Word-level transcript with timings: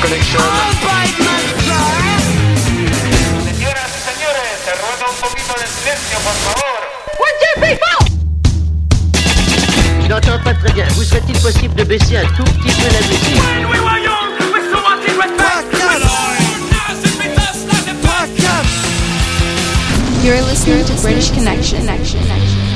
British 0.00 0.34
Connection. 0.34 0.42
Señoras 3.44 3.90
y 3.90 4.00
señores, 4.10 4.50
se 4.64 4.72
ruega 4.72 5.06
un 5.10 5.16
poquito 5.20 5.54
de 5.58 5.66
silencio, 5.66 6.18
por 6.24 6.34
favor. 6.44 6.80
Je 10.02 10.08
n'entends 10.08 10.42
pas 10.42 10.54
très 10.54 10.72
bien. 10.72 10.86
Vous 10.94 11.02
serait-il 11.02 11.38
possible 11.40 11.74
de 11.74 11.84
baisser 11.84 12.16
un 12.16 12.26
tout 12.36 12.44
petit 12.44 12.74
peu 12.74 12.88
la 12.92 13.00
musique 13.06 13.42
You're 20.22 20.42
listening 20.42 20.84
to 20.84 20.94
British 21.02 21.30
Connection. 21.30 21.78
Eh, 21.88 22.67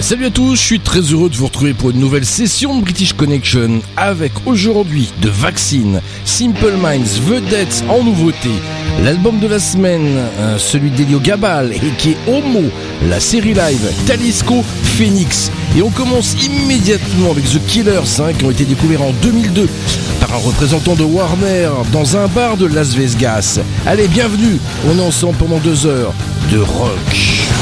Salut 0.00 0.26
à 0.26 0.30
tous, 0.30 0.56
je 0.56 0.60
suis 0.60 0.80
très 0.80 1.00
heureux 1.00 1.30
de 1.30 1.36
vous 1.36 1.46
retrouver 1.46 1.72
pour 1.72 1.90
une 1.90 2.00
nouvelle 2.00 2.26
session 2.26 2.76
de 2.76 2.82
British 2.82 3.12
Connection 3.12 3.80
avec 3.96 4.32
aujourd'hui 4.44 5.12
de 5.22 5.28
Vaccine, 5.28 6.00
Simple 6.24 6.74
Minds, 6.82 7.20
Vedettes 7.22 7.84
en 7.88 8.02
nouveauté, 8.02 8.50
l'album 9.04 9.38
de 9.38 9.46
la 9.46 9.60
semaine, 9.60 10.18
euh, 10.38 10.58
celui 10.58 10.90
d'Elio 10.90 11.20
Gabal 11.20 11.72
et 11.72 11.92
qui 11.98 12.10
est 12.10 12.16
Homo, 12.26 12.64
la 13.08 13.20
série 13.20 13.54
live 13.54 13.92
Talisco 14.06 14.64
Phoenix. 14.82 15.52
Et 15.78 15.82
on 15.82 15.90
commence 15.90 16.34
immédiatement 16.44 17.30
avec 17.30 17.44
The 17.44 17.64
Killers 17.66 18.20
hein, 18.20 18.32
qui 18.36 18.44
ont 18.44 18.50
été 18.50 18.64
découverts 18.64 19.02
en 19.02 19.12
2002 19.22 19.68
par 20.20 20.34
un 20.34 20.38
représentant 20.38 20.96
de 20.96 21.04
Warner 21.04 21.70
dans 21.92 22.16
un 22.16 22.26
bar 22.26 22.56
de 22.56 22.66
Las 22.66 22.94
Vegas. 22.94 23.60
Allez, 23.86 24.08
bienvenue, 24.08 24.58
on 24.88 24.98
est 24.98 25.02
ensemble 25.02 25.38
pendant 25.38 25.58
deux 25.58 25.86
heures 25.86 26.12
de 26.50 26.58
rock. 26.58 27.55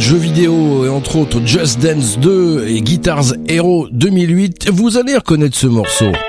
Jeux 0.00 0.16
vidéo 0.16 0.84
et 0.84 0.88
entre 0.88 1.16
autres 1.16 1.40
Just 1.44 1.80
Dance 1.80 2.18
2 2.18 2.66
et 2.68 2.80
Guitars 2.80 3.34
Hero 3.48 3.88
2008, 3.92 4.70
vous 4.70 4.96
allez 4.96 5.14
reconnaître 5.16 5.56
ce 5.56 5.66
morceau. 5.66 6.12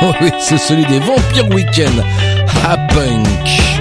Oh 0.00 0.12
oui, 0.20 0.30
c'est 0.38 0.58
celui 0.58 0.86
des 0.86 1.00
Vampire 1.00 1.48
Weekend 1.52 2.04
à 2.64 2.76
Punk. 2.76 3.77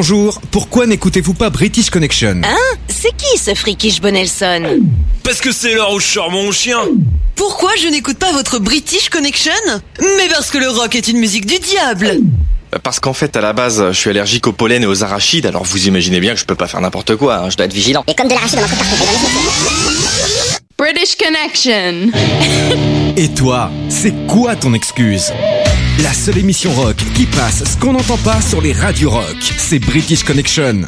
Bonjour, 0.00 0.40
pourquoi 0.52 0.86
n'écoutez-vous 0.86 1.34
pas 1.34 1.50
British 1.50 1.90
Connection 1.90 2.42
Hein 2.44 2.76
C'est 2.86 3.10
qui 3.16 3.36
ce 3.36 3.52
frikish 3.52 4.00
Bonelson 4.00 4.78
Parce 5.24 5.40
que 5.40 5.50
c'est 5.50 5.74
l'heure 5.74 5.92
où 5.92 5.98
je 5.98 6.06
sors 6.06 6.30
mon 6.30 6.52
chien 6.52 6.78
Pourquoi 7.34 7.72
je 7.82 7.88
n'écoute 7.88 8.16
pas 8.16 8.30
votre 8.30 8.60
British 8.60 9.08
Connection 9.08 9.50
Mais 10.00 10.28
parce 10.30 10.52
que 10.52 10.58
le 10.58 10.68
rock 10.68 10.94
est 10.94 11.08
une 11.08 11.18
musique 11.18 11.46
du 11.46 11.58
diable 11.58 12.20
parce 12.84 13.00
qu'en 13.00 13.14
fait, 13.14 13.34
à 13.34 13.40
la 13.40 13.54
base, 13.54 13.82
je 13.88 13.98
suis 13.98 14.10
allergique 14.10 14.46
au 14.46 14.52
pollen 14.52 14.82
et 14.82 14.86
aux 14.86 15.02
arachides, 15.02 15.46
alors 15.46 15.64
vous 15.64 15.88
imaginez 15.88 16.20
bien 16.20 16.34
que 16.34 16.38
je 16.38 16.44
peux 16.44 16.54
pas 16.54 16.68
faire 16.68 16.82
n'importe 16.82 17.16
quoi, 17.16 17.38
hein, 17.38 17.50
je 17.50 17.56
dois 17.56 17.64
être 17.64 17.72
vigilant. 17.72 18.04
Et 18.06 18.14
comme 18.14 18.28
de 18.28 18.34
l'arachide. 18.34 18.60
British 20.78 21.16
Connection. 21.16 22.12
Et 23.16 23.28
toi, 23.30 23.70
c'est 23.88 24.12
quoi 24.28 24.54
ton 24.54 24.74
excuse? 24.74 25.32
La 26.02 26.12
seule 26.12 26.38
émission 26.38 26.72
rock 26.72 26.96
qui 27.14 27.26
passe 27.26 27.64
ce 27.64 27.76
qu'on 27.76 27.92
n'entend 27.92 28.18
pas 28.18 28.40
sur 28.40 28.60
les 28.60 28.72
radios 28.72 29.10
rock, 29.10 29.36
c'est 29.40 29.80
British 29.80 30.22
Connection. 30.22 30.82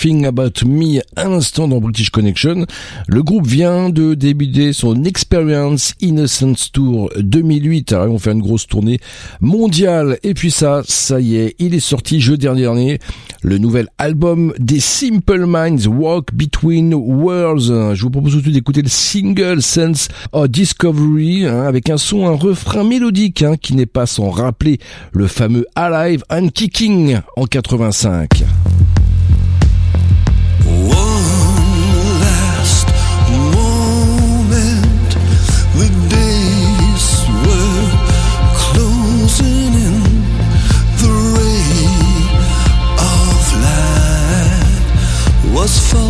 Thing 0.00 0.26
About 0.26 0.66
Me, 0.66 1.00
instant 1.16 1.68
dans 1.68 1.80
British 1.80 2.10
Connection. 2.10 2.66
Le 3.08 3.22
groupe 3.22 3.46
vient 3.46 3.88
de 3.88 4.14
débuter 4.14 4.72
son 4.72 5.04
Experience 5.04 5.94
Innocence 6.00 6.70
Tour 6.70 7.10
2008. 7.18 7.92
Alors, 7.92 8.06
ils 8.06 8.10
vont 8.10 8.18
faire 8.18 8.34
une 8.34 8.42
grosse 8.42 8.66
tournée 8.66 8.98
mondiale. 9.40 10.18
Et 10.22 10.34
puis 10.34 10.50
ça, 10.50 10.82
ça 10.86 11.20
y 11.20 11.36
est, 11.36 11.56
il 11.58 11.74
est 11.74 11.80
sorti 11.80 12.20
jeudi 12.20 12.46
dernier. 12.46 12.98
Le 13.42 13.58
nouvel 13.58 13.88
album 13.98 14.52
des 14.58 14.80
Simple 14.80 15.46
Minds, 15.46 15.86
Walk 15.88 16.34
Between 16.34 16.94
Worlds. 16.94 17.94
Je 17.94 18.02
vous 18.02 18.10
propose 18.10 18.32
tout 18.32 18.38
de 18.38 18.42
suite 18.42 18.54
d'écouter 18.54 18.82
le 18.82 18.88
single 18.88 19.62
Sense 19.62 20.08
of 20.32 20.48
Discovery, 20.48 21.46
hein, 21.46 21.62
avec 21.62 21.90
un 21.90 21.96
son, 21.96 22.26
un 22.26 22.36
refrain 22.36 22.84
mélodique, 22.84 23.42
hein, 23.42 23.56
qui 23.56 23.74
n'est 23.74 23.86
pas 23.86 24.06
sans 24.06 24.30
rappeler 24.30 24.78
le 25.12 25.26
fameux 25.26 25.66
Alive 25.74 26.22
and 26.30 26.48
Kicking 26.48 27.18
en 27.36 27.46
85. 27.46 28.44
was 45.66 45.80
full 45.90 46.05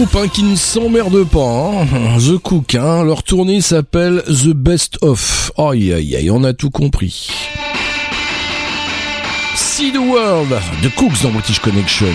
groupe 0.00 0.16
hein, 0.16 0.28
qui 0.28 0.42
ne 0.44 0.56
s'emmerde 0.56 1.24
pas. 1.24 1.72
Hein. 1.74 2.16
The 2.18 2.38
Cook, 2.38 2.74
hein. 2.74 3.04
leur 3.04 3.22
tournée 3.22 3.60
s'appelle 3.60 4.22
The 4.26 4.54
Best 4.54 4.96
Of. 5.02 5.52
Aïe 5.58 5.92
aïe 5.92 6.16
aïe, 6.16 6.30
on 6.30 6.42
a 6.42 6.54
tout 6.54 6.70
compris. 6.70 7.30
See 9.54 9.92
the 9.92 9.98
World, 9.98 10.58
The 10.82 10.94
Cooks 10.94 11.22
dans 11.22 11.30
British 11.30 11.58
Connection. 11.58 12.06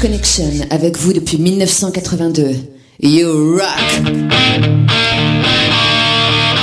Connection 0.00 0.44
avec 0.70 0.96
vous 0.96 1.12
depuis 1.12 1.38
1982. 1.38 2.54
You 3.00 3.56
rock! 3.56 4.02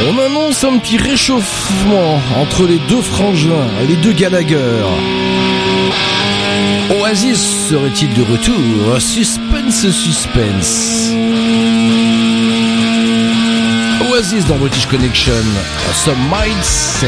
On 0.08 0.20
annonce 0.20 0.64
un 0.64 0.78
petit 0.78 0.98
réchauffement 0.98 2.20
entre 2.38 2.66
les 2.66 2.80
deux 2.88 3.02
frangins, 3.02 3.68
les 3.90 3.96
deux 3.98 4.14
Gallagher. 4.14 4.84
Oasis 7.02 7.68
serait-il 7.70 8.14
de 8.14 8.22
retour? 8.32 9.02
Suspense, 9.02 9.90
suspense. 9.90 11.12
Oasis 14.12 14.46
dans 14.48 14.58
British 14.58 14.86
Connection, 14.86 15.34
Some 15.94 16.16
Might 16.30 16.64
Say. 16.64 17.08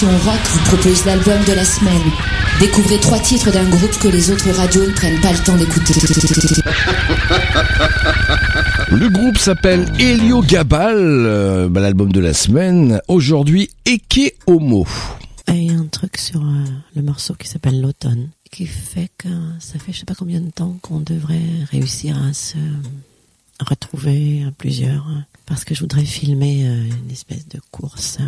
L'émission 0.00 0.30
rock, 0.30 0.40
vous 0.52 0.64
propose 0.64 1.04
l'album 1.06 1.42
de 1.44 1.52
la 1.52 1.64
semaine. 1.64 2.02
Découvrez 2.60 3.00
trois 3.00 3.18
titres 3.18 3.50
d'un 3.50 3.68
groupe 3.68 3.98
que 3.98 4.08
les 4.08 4.30
autres 4.30 4.50
radios 4.50 4.86
ne 4.86 4.92
prennent 4.92 5.20
pas 5.20 5.32
le 5.32 5.38
temps 5.38 5.56
d'écouter. 5.56 5.94
Le 8.90 9.08
groupe 9.08 9.38
s'appelle 9.38 9.92
Helio 9.98 10.42
Gabal, 10.42 10.96
euh, 10.96 11.68
bah, 11.68 11.80
l'album 11.80 12.12
de 12.12 12.20
la 12.20 12.32
semaine. 12.32 13.00
Aujourd'hui, 13.08 13.70
Eke 13.86 14.34
Homo. 14.46 14.86
Il 15.48 15.64
y 15.64 15.70
a 15.70 15.78
un 15.78 15.86
truc 15.86 16.16
sur 16.16 16.42
euh, 16.42 16.64
le 16.94 17.02
morceau 17.02 17.34
qui 17.34 17.48
s'appelle 17.48 17.80
l'automne, 17.80 18.28
qui 18.50 18.66
fait 18.66 19.10
que 19.18 19.28
ça 19.58 19.78
fait 19.78 19.92
je 19.92 20.00
sais 20.00 20.06
pas 20.06 20.14
combien 20.14 20.40
de 20.40 20.50
temps 20.50 20.76
qu'on 20.82 21.00
devrait 21.00 21.64
réussir 21.72 22.16
à 22.22 22.32
se 22.32 22.58
retrouver 23.60 24.44
à 24.46 24.52
plusieurs, 24.52 25.08
euh, 25.08 25.20
parce 25.46 25.64
que 25.64 25.74
je 25.74 25.80
voudrais 25.80 26.04
filmer 26.04 26.68
euh, 26.68 26.84
une 27.04 27.10
espèce 27.10 27.48
de 27.48 27.60
course 27.72 28.18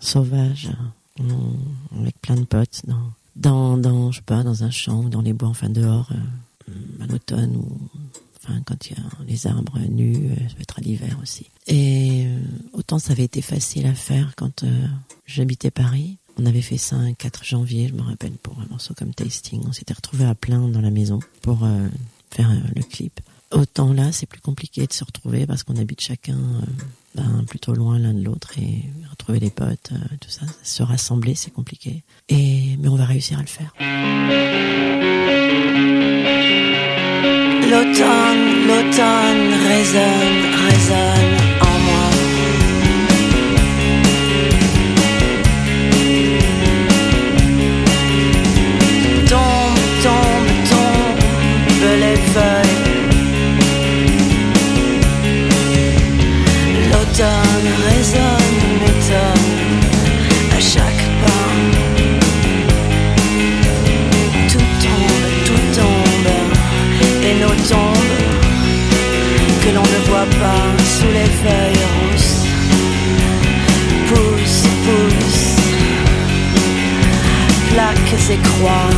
sauvage 0.00 0.70
de 2.36 2.44
potes 2.44 2.82
dans, 3.36 3.76
dans, 3.76 4.10
je 4.10 4.16
sais 4.16 4.22
pas, 4.22 4.42
dans 4.42 4.64
un 4.64 4.70
champ 4.70 5.04
ou 5.04 5.08
dans 5.08 5.22
les 5.22 5.32
bois, 5.32 5.48
enfin 5.48 5.68
dehors, 5.68 6.10
euh, 6.12 6.72
à 7.02 7.06
l'automne 7.06 7.56
ou 7.56 7.78
enfin 8.36 8.60
quand 8.66 8.86
il 8.86 8.96
y 8.96 9.00
a 9.00 9.02
les 9.26 9.46
arbres 9.46 9.78
nus, 9.88 10.30
euh, 10.30 10.48
ça 10.48 10.54
peut 10.54 10.62
être 10.62 10.78
à 10.78 10.82
l'hiver 10.82 11.18
aussi. 11.22 11.46
Et 11.66 12.26
euh, 12.26 12.38
autant 12.72 12.98
ça 12.98 13.12
avait 13.12 13.24
été 13.24 13.40
facile 13.42 13.86
à 13.86 13.94
faire 13.94 14.34
quand 14.36 14.64
j'habitais 15.26 15.70
Paris. 15.70 16.18
On 16.38 16.46
avait 16.46 16.62
fait 16.62 16.78
ça 16.78 16.96
un 16.96 17.12
4 17.12 17.44
janvier, 17.44 17.88
je 17.88 17.94
me 17.94 18.02
rappelle, 18.02 18.32
pour 18.32 18.58
un 18.58 18.66
morceau 18.66 18.94
comme 18.94 19.12
Tasting. 19.12 19.62
On 19.66 19.72
s'était 19.72 19.92
retrouvés 19.92 20.24
à 20.24 20.34
plein 20.34 20.66
dans 20.68 20.80
la 20.80 20.90
maison 20.90 21.20
pour 21.42 21.68
faire 22.30 22.50
le 22.74 22.82
clip. 22.82 23.20
Autant 23.50 23.92
là, 23.92 24.12
c'est 24.12 24.24
plus 24.24 24.40
compliqué 24.40 24.86
de 24.86 24.92
se 24.94 25.04
retrouver 25.04 25.44
parce 25.44 25.62
qu'on 25.62 25.76
habite 25.76 26.00
chacun 26.00 26.38
ben, 27.14 27.44
plutôt 27.46 27.74
loin 27.74 27.98
l'un 27.98 28.14
de 28.14 28.24
l'autre 28.24 28.58
et 28.58 28.84
retrouver 29.12 29.38
les 29.38 29.50
potes, 29.50 29.90
euh, 29.92 30.16
tout 30.20 30.30
ça, 30.30 30.42
se 30.62 30.82
rassembler, 30.82 31.34
c'est 31.34 31.52
compliqué. 31.52 32.02
Et 32.28 32.76
mais 32.78 32.88
on 32.88 32.96
va 32.96 33.04
réussir 33.04 33.38
à 33.38 33.42
le 33.42 33.46
faire. 33.46 33.72
L'automne, 37.70 38.66
l'automne 38.66 39.54
résonne, 39.68 40.54
résonne 40.68 41.41
feuilles 71.42 71.86
rousses. 71.94 72.46
Pousse, 74.08 74.62
pousse, 74.84 75.56
plaques 77.70 78.14
et 78.30 78.40
croix. 78.48 78.90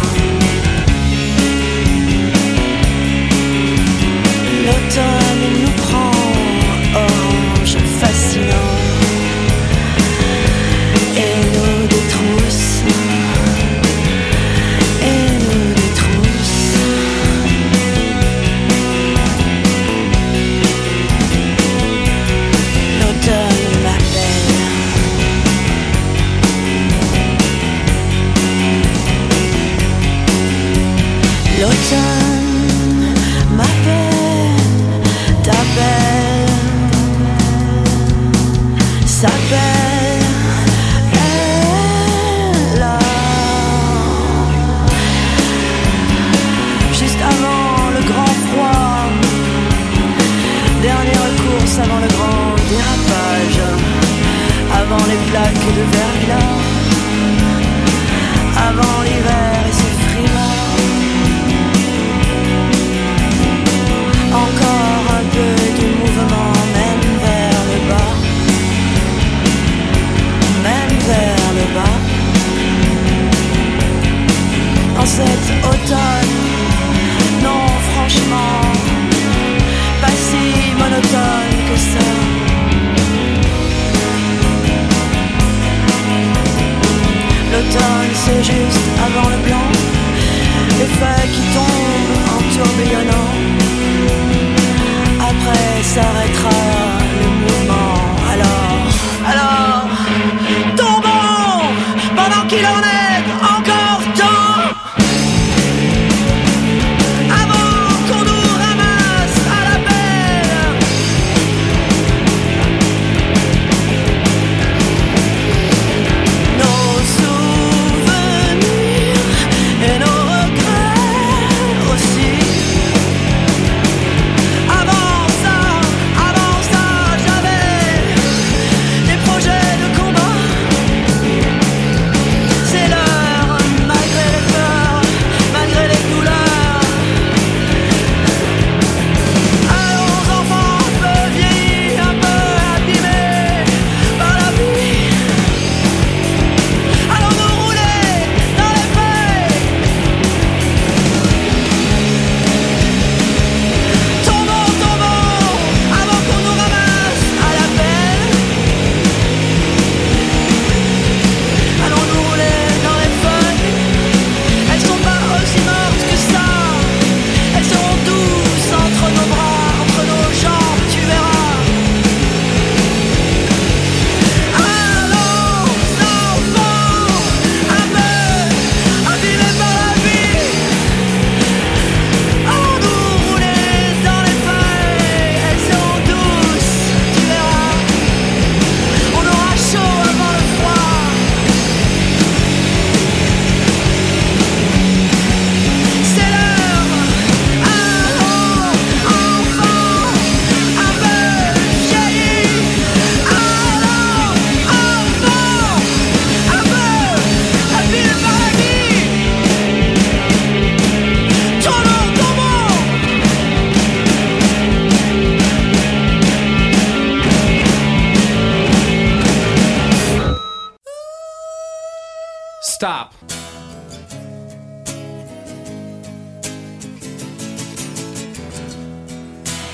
L'automne 4.64 5.23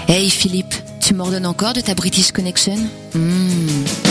Hey 0.07 0.31
Philippe, 0.31 0.75
tu 1.01 1.14
m'ordonnes 1.14 1.46
encore 1.46 1.73
de 1.73 1.81
ta 1.81 1.94
British 1.94 2.31
Connection? 2.31 2.77
Hmm. 3.14 4.10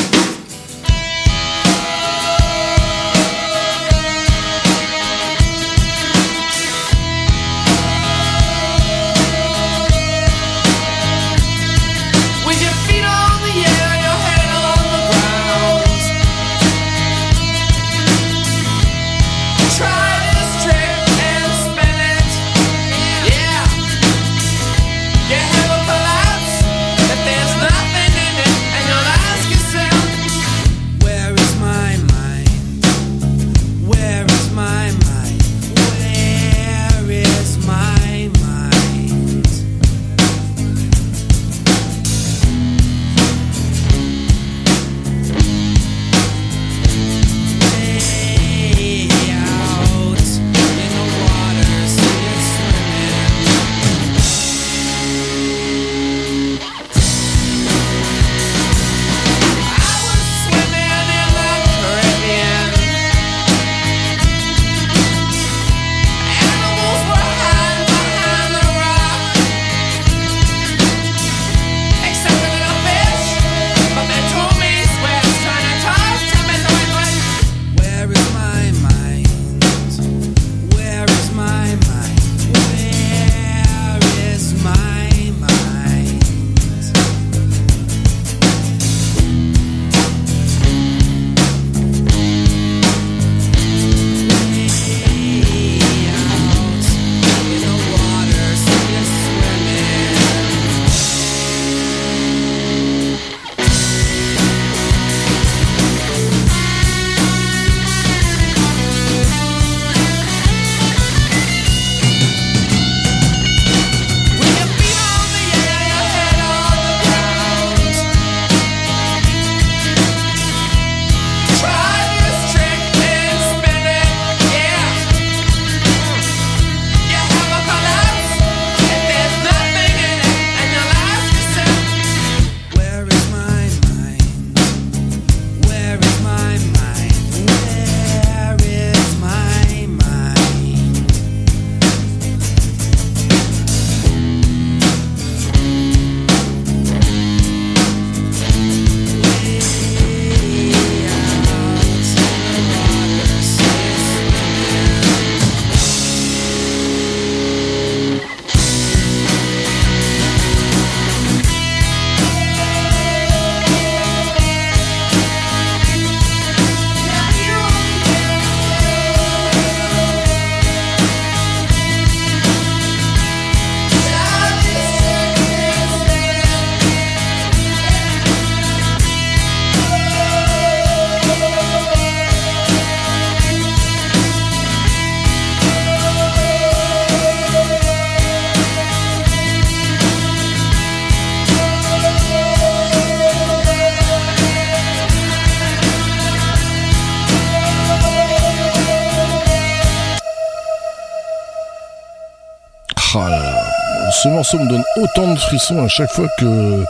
Morceau 204.40 204.58
me 204.58 204.70
donne 204.70 204.84
autant 204.96 205.34
de 205.34 205.38
frissons 205.38 205.84
à 205.84 205.90
chaque 205.90 206.12
fois 206.12 206.30
que 206.40 206.86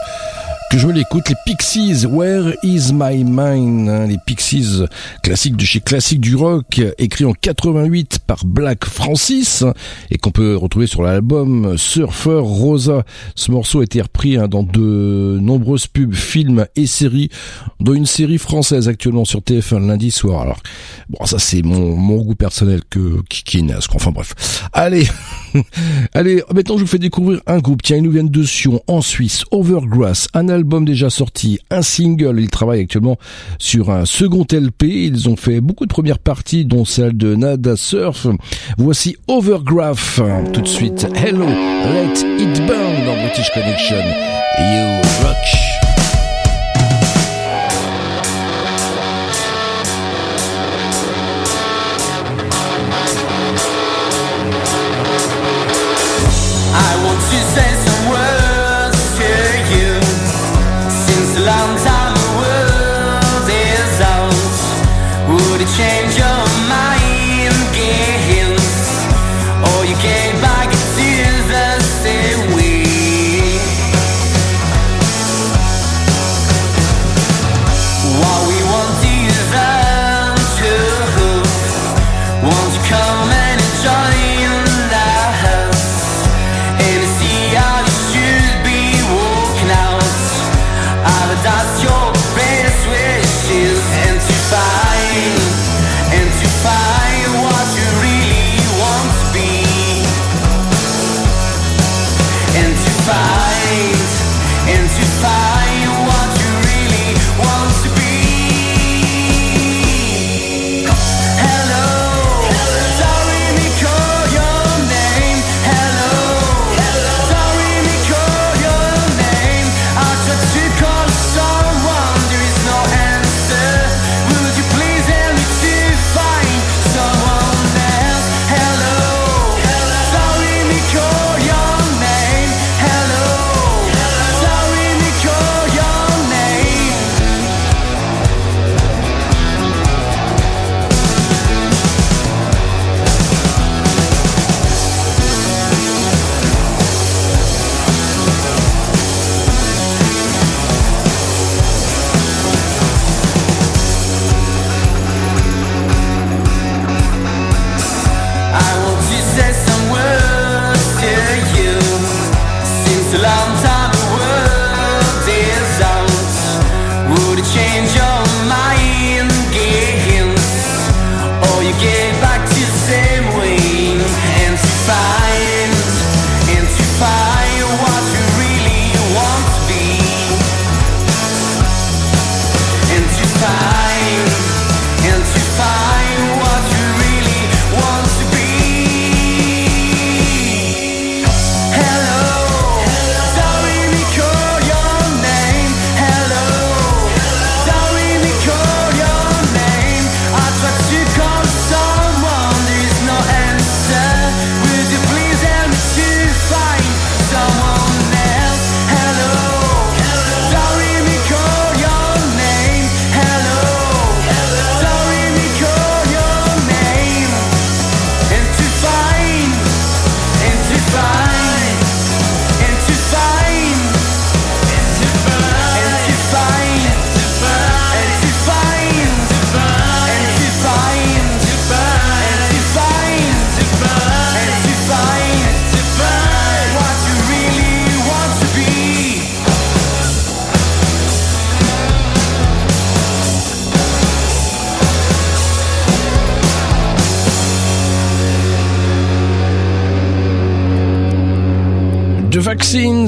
que 0.70 0.78
je 0.78 0.86
l'écoute. 0.86 1.28
Les 1.28 1.34
Pixies, 1.44 2.06
Where 2.06 2.54
is 2.62 2.92
my 2.92 3.24
mind 3.24 3.88
hein, 3.88 4.06
Les 4.06 4.18
Pixies, 4.24 4.84
classiques 5.24 5.56
de 5.56 5.64
chez 5.64 5.80
classique 5.80 6.20
du 6.20 6.36
rock, 6.36 6.80
écrit 6.98 7.24
en 7.24 7.32
88 7.32 8.20
par 8.24 8.44
Black 8.44 8.84
Francis 8.84 9.64
et 10.12 10.18
qu'on 10.18 10.30
peut 10.30 10.54
retrouver 10.54 10.86
sur 10.86 11.02
l'album 11.02 11.76
Surfer 11.76 12.38
Rosa. 12.40 13.02
Ce 13.34 13.50
morceau 13.50 13.80
a 13.80 13.82
été 13.82 14.00
repris 14.00 14.36
hein, 14.36 14.46
dans 14.46 14.62
de 14.62 15.38
nombreuses 15.40 15.88
pubs, 15.88 16.14
films 16.14 16.66
et 16.76 16.86
séries, 16.86 17.30
dont 17.80 17.94
une 17.94 18.06
série 18.06 18.38
française 18.38 18.86
actuellement 18.86 19.24
sur 19.24 19.40
TF1 19.40 19.84
lundi 19.88 20.12
soir. 20.12 20.42
Alors, 20.42 20.60
bon, 21.08 21.26
ça 21.26 21.40
c'est 21.40 21.62
mon, 21.62 21.96
mon 21.96 22.18
goût 22.18 22.36
personnel 22.36 22.82
que 22.88 23.22
qui, 23.28 23.42
qui 23.42 23.58
est 23.58 23.62
naze, 23.62 23.88
quoi. 23.88 23.96
Enfin 23.96 24.12
bref. 24.12 24.68
Allez, 24.72 25.08
allez, 26.14 26.42
maintenant 26.54 26.76
je 26.76 26.82
vous 26.82 26.88
fais 26.88 26.98
découvrir 26.98 27.40
un 27.46 27.58
groupe. 27.58 27.82
Tiens, 27.82 27.96
ils 27.96 28.02
nous 28.02 28.10
viennent 28.10 28.28
de 28.28 28.42
Sion, 28.42 28.82
en 28.86 29.00
Suisse, 29.00 29.44
Overgrass, 29.50 30.28
un 30.34 30.48
album 30.48 30.84
déjà 30.84 31.10
sorti, 31.10 31.58
un 31.70 31.82
single. 31.82 32.40
Ils 32.40 32.50
travaillent 32.50 32.82
actuellement 32.82 33.18
sur 33.58 33.90
un 33.90 34.04
second 34.04 34.46
LP. 34.50 34.82
Ils 34.84 35.28
ont 35.28 35.36
fait 35.36 35.60
beaucoup 35.60 35.86
de 35.86 35.92
premières 35.92 36.18
parties, 36.18 36.64
dont 36.64 36.84
celle 36.84 37.16
de 37.16 37.34
Nada 37.34 37.76
Surf. 37.76 38.26
Voici 38.78 39.16
Overgraph. 39.28 40.20
Tout 40.52 40.60
de 40.60 40.68
suite, 40.68 41.06
Hello, 41.14 41.46
Let 41.46 42.20
It 42.38 42.66
Burn 42.66 43.04
dans 43.06 43.16
British 43.22 43.50
Connection. 43.52 44.04
You 44.58 45.19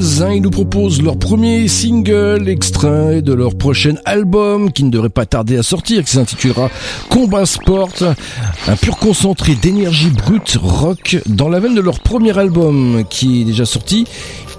Ils 0.03 0.41
nous 0.41 0.49
proposent 0.49 1.01
leur 1.01 1.17
premier 1.17 1.69
single 1.69 2.49
extrait 2.49 3.21
de 3.21 3.31
leur 3.31 3.55
prochain 3.55 3.95
album 4.03 4.69
qui 4.69 4.83
ne 4.83 4.89
devrait 4.89 5.07
pas 5.07 5.25
tarder 5.25 5.57
à 5.57 5.63
sortir, 5.63 6.03
qui 6.03 6.11
s'intitulera 6.11 6.69
Combat 7.09 7.45
Sport. 7.45 7.93
Un 8.67 8.75
pur 8.75 8.97
concentré 8.97 9.55
d'énergie 9.55 10.09
brute 10.09 10.57
rock 10.61 11.19
dans 11.25 11.47
la 11.47 11.61
veine 11.61 11.73
de 11.73 11.79
leur 11.79 12.01
premier 12.01 12.37
album 12.37 13.05
qui 13.09 13.43
est 13.43 13.45
déjà 13.45 13.65
sorti 13.65 14.05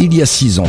il 0.01 0.14
y 0.14 0.22
a 0.22 0.26
6 0.26 0.61
ans. 0.61 0.68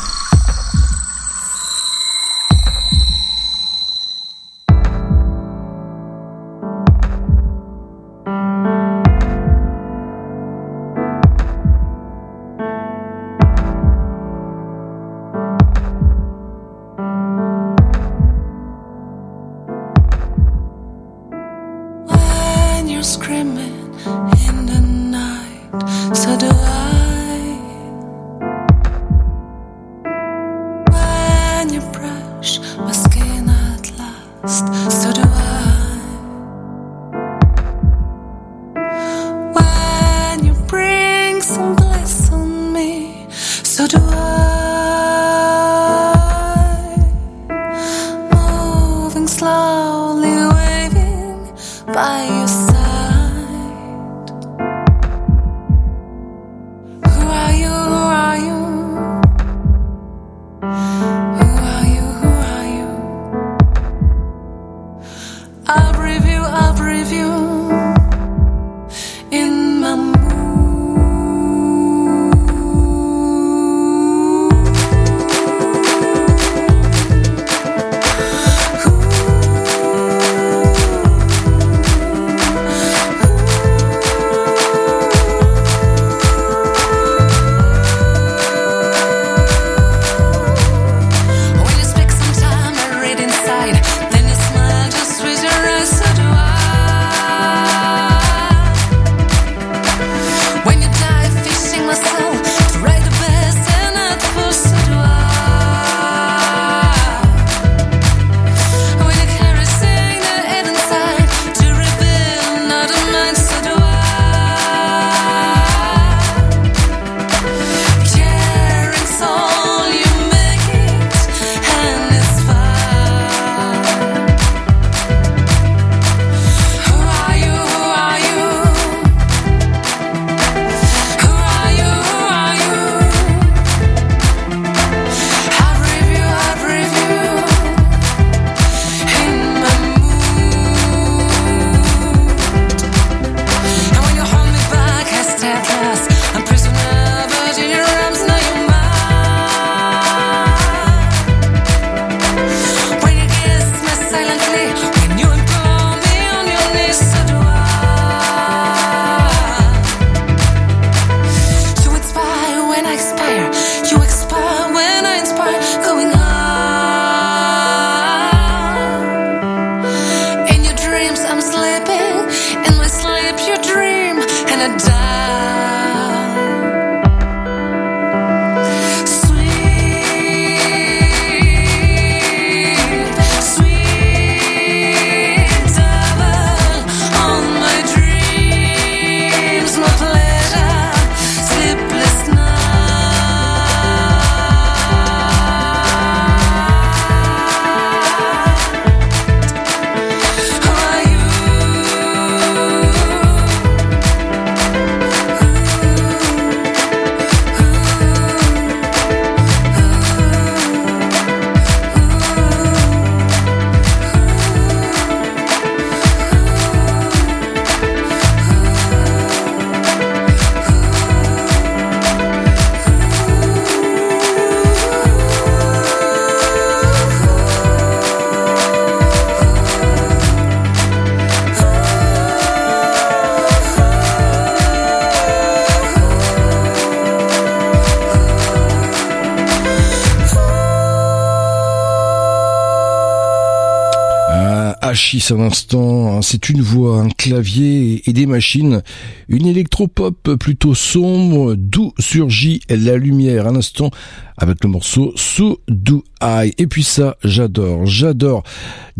Chiffre 245.11 245.33
à 245.33 245.37
l'instant, 245.37 246.15
hein. 246.15 246.21
c'est 246.21 246.47
une 246.47 246.61
voix, 246.61 247.01
un 247.01 247.09
clavier 247.09 248.01
et 248.09 248.13
des 248.13 248.25
machines. 248.25 248.81
Une 249.27 249.45
électropop 249.45 250.35
plutôt 250.35 250.73
sombre, 250.73 251.55
d'où 251.55 251.91
surgit 251.99 252.61
la 252.69 252.95
lumière 252.95 253.45
à 253.45 253.51
l'instant 253.51 253.91
avec 254.37 254.63
le 254.63 254.69
morceau 254.69 255.11
So 255.17 255.59
Do 255.67 256.05
I. 256.23 256.53
Et 256.57 256.65
puis 256.65 256.85
ça, 256.85 257.17
j'adore, 257.25 257.85
j'adore. 257.85 258.43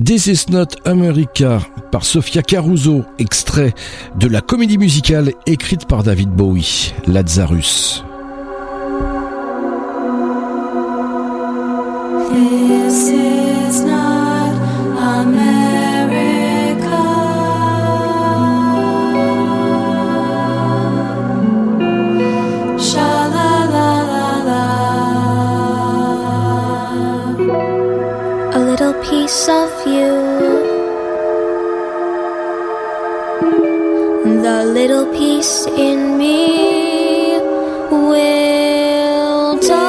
This 0.03 0.27
is 0.27 0.51
Not 0.51 0.75
America 0.83 1.61
par 1.93 2.03
Sofia 2.03 2.41
Caruso, 2.41 3.05
extrait 3.17 3.73
de 4.19 4.27
la 4.27 4.41
comédie 4.41 4.77
musicale 4.77 5.31
écrite 5.45 5.85
par 5.85 6.03
David 6.03 6.31
Bowie, 6.31 6.93
Lazarus. 7.07 8.03
in 35.41 36.19
me 36.19 37.39
will 37.89 39.57
die. 39.57 39.87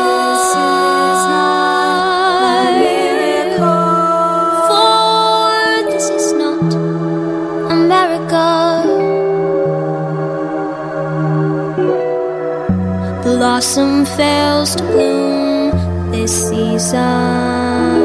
For 4.68 5.90
this 5.90 6.08
is 6.08 6.32
not 6.32 6.72
America. 7.70 8.48
Blossom 13.22 14.06
fails 14.06 14.74
to 14.76 14.84
bloom 14.84 15.72
this 16.12 16.32
season. 16.48 18.00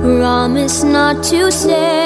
Promise 0.00 0.82
not 0.82 1.22
to 1.24 1.52
stay. 1.52 2.05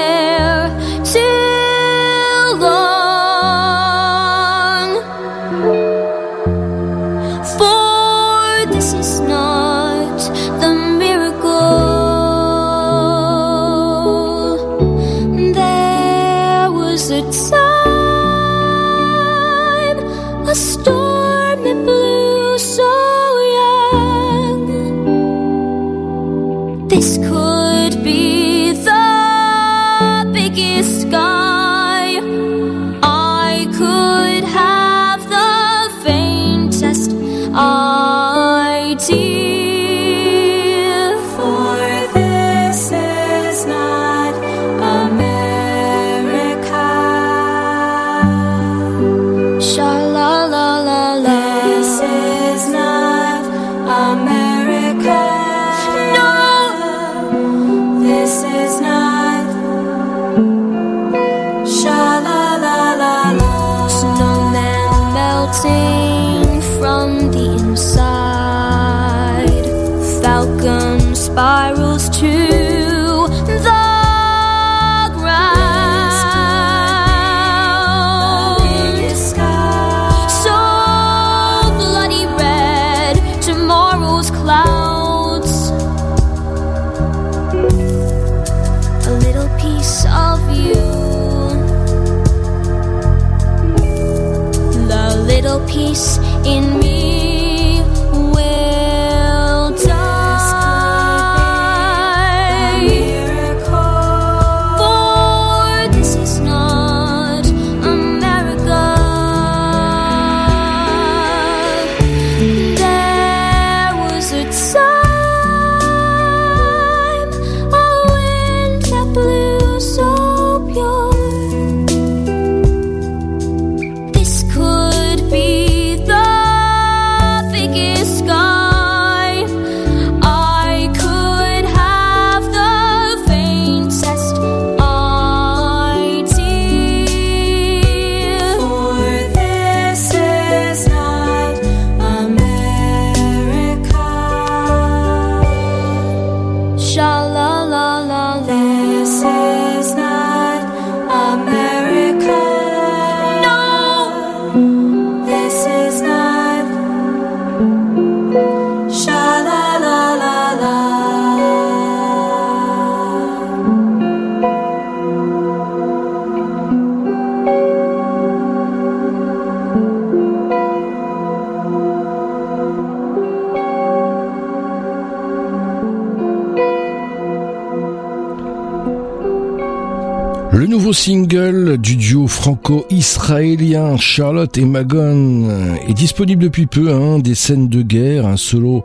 du 181.30 181.94
duo 181.94 182.26
franco-israélien 182.26 183.96
Charlotte 183.96 184.58
et 184.58 184.64
Magon 184.64 185.48
est 185.86 185.94
disponible 185.94 186.42
depuis 186.42 186.66
peu, 186.66 186.92
hein, 186.92 187.20
des 187.20 187.36
scènes 187.36 187.68
de 187.68 187.82
guerre, 187.82 188.26
un 188.26 188.36
solo 188.36 188.82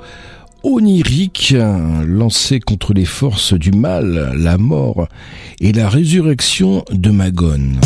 onirique 0.62 1.56
lancé 2.06 2.60
contre 2.60 2.94
les 2.94 3.06
forces 3.06 3.54
du 3.54 3.72
mal, 3.72 4.34
la 4.38 4.60
mort 4.60 5.08
et 5.60 5.72
la 5.72 5.90
résurrection 5.90 6.86
de 6.92 7.10
Magon. 7.10 7.80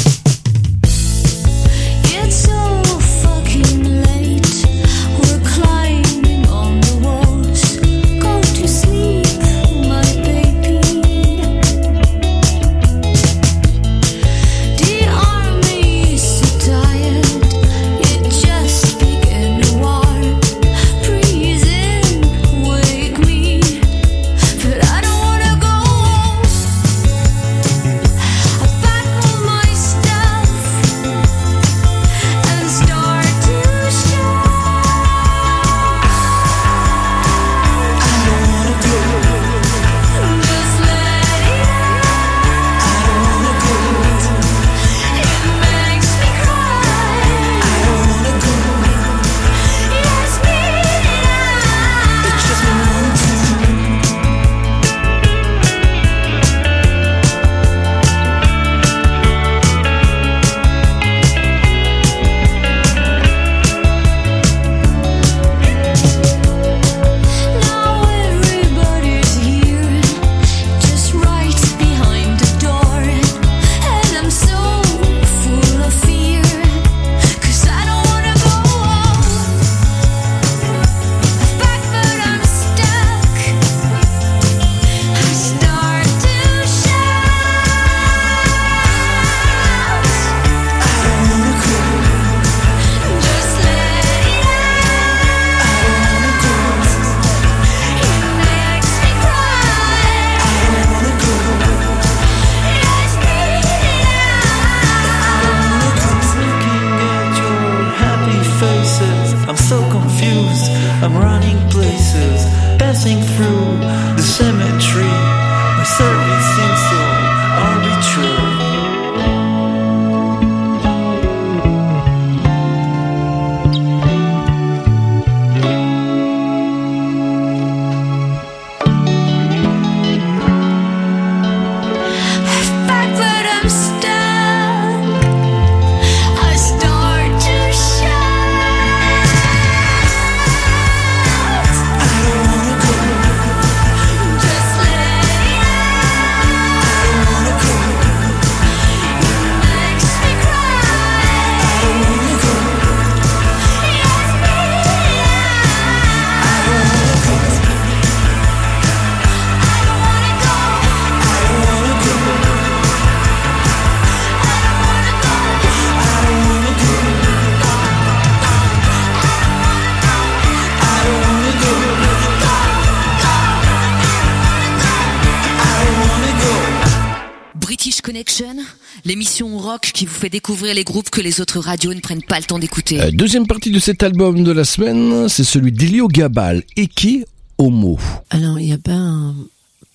L'émission 179.09 179.57
rock 179.57 179.81
qui 179.93 180.05
vous 180.05 180.13
fait 180.13 180.29
découvrir 180.29 180.73
les 180.75 180.83
groupes 180.83 181.09
que 181.09 181.19
les 181.19 181.41
autres 181.41 181.59
radios 181.59 181.93
ne 181.95 181.99
prennent 181.99 182.21
pas 182.23 182.37
le 182.39 182.45
temps 182.45 182.59
d'écouter. 182.59 183.01
Euh, 183.01 183.09
deuxième 183.11 183.47
partie 183.47 183.71
de 183.71 183.79
cet 183.79 184.03
album 184.03 184.43
de 184.43 184.51
la 184.51 184.63
semaine, 184.63 185.27
c'est 185.27 185.43
celui 185.43 185.71
d'Elio 185.71 186.07
Gabal, 186.07 186.63
Eki 186.77 187.25
Homo. 187.57 187.97
Alors, 188.29 188.59
il 188.59 188.67
y 188.67 188.71
a 188.73 188.77
pas 188.77 188.93
un- 188.93 189.35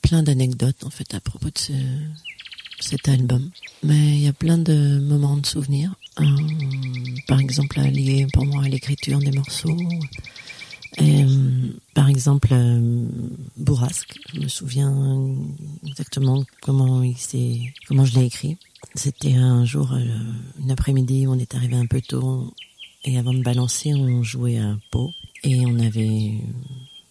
plein 0.02 0.22
d'anecdotes 0.22 0.82
en 0.84 0.90
fait 0.90 1.14
à 1.14 1.20
propos 1.20 1.46
de 1.46 1.58
ce- 1.58 1.72
cet 2.80 3.08
album, 3.08 3.48
mais 3.84 3.94
il 4.16 4.20
y 4.22 4.28
a 4.28 4.32
plein 4.32 4.58
de 4.58 4.98
moments 4.98 5.36
de 5.36 5.46
souvenirs. 5.46 5.94
Euh, 6.20 6.24
par 7.28 7.38
exemple, 7.40 7.80
liés 7.80 8.26
pour 8.32 8.44
moi 8.44 8.64
à 8.64 8.68
l'écriture 8.68 9.18
des 9.20 9.30
morceaux. 9.30 9.76
Et, 10.98 11.22
euh, 11.24 11.26
par 11.94 12.08
exemple, 12.08 12.48
euh, 12.52 13.06
Bourrasque, 13.56 14.14
je 14.34 14.40
me 14.40 14.48
souviens 14.48 14.92
exactement 15.86 16.44
comment 16.60 17.02
il 17.02 17.16
s'est, 17.16 17.60
comment 17.88 18.04
je 18.04 18.14
l'ai 18.18 18.26
écrit. 18.26 18.56
C'était 18.94 19.34
un 19.34 19.64
jour, 19.64 19.92
euh, 19.92 20.04
une 20.60 20.70
après-midi, 20.70 21.26
on 21.28 21.38
est 21.38 21.54
arrivé 21.54 21.74
un 21.74 21.86
peu 21.86 22.00
tôt, 22.00 22.54
et 23.04 23.18
avant 23.18 23.34
de 23.34 23.42
balancer, 23.42 23.92
on 23.92 24.22
jouait 24.22 24.58
à 24.58 24.76
Pau, 24.90 25.12
et 25.42 25.66
on 25.66 25.78
avait 25.80 26.34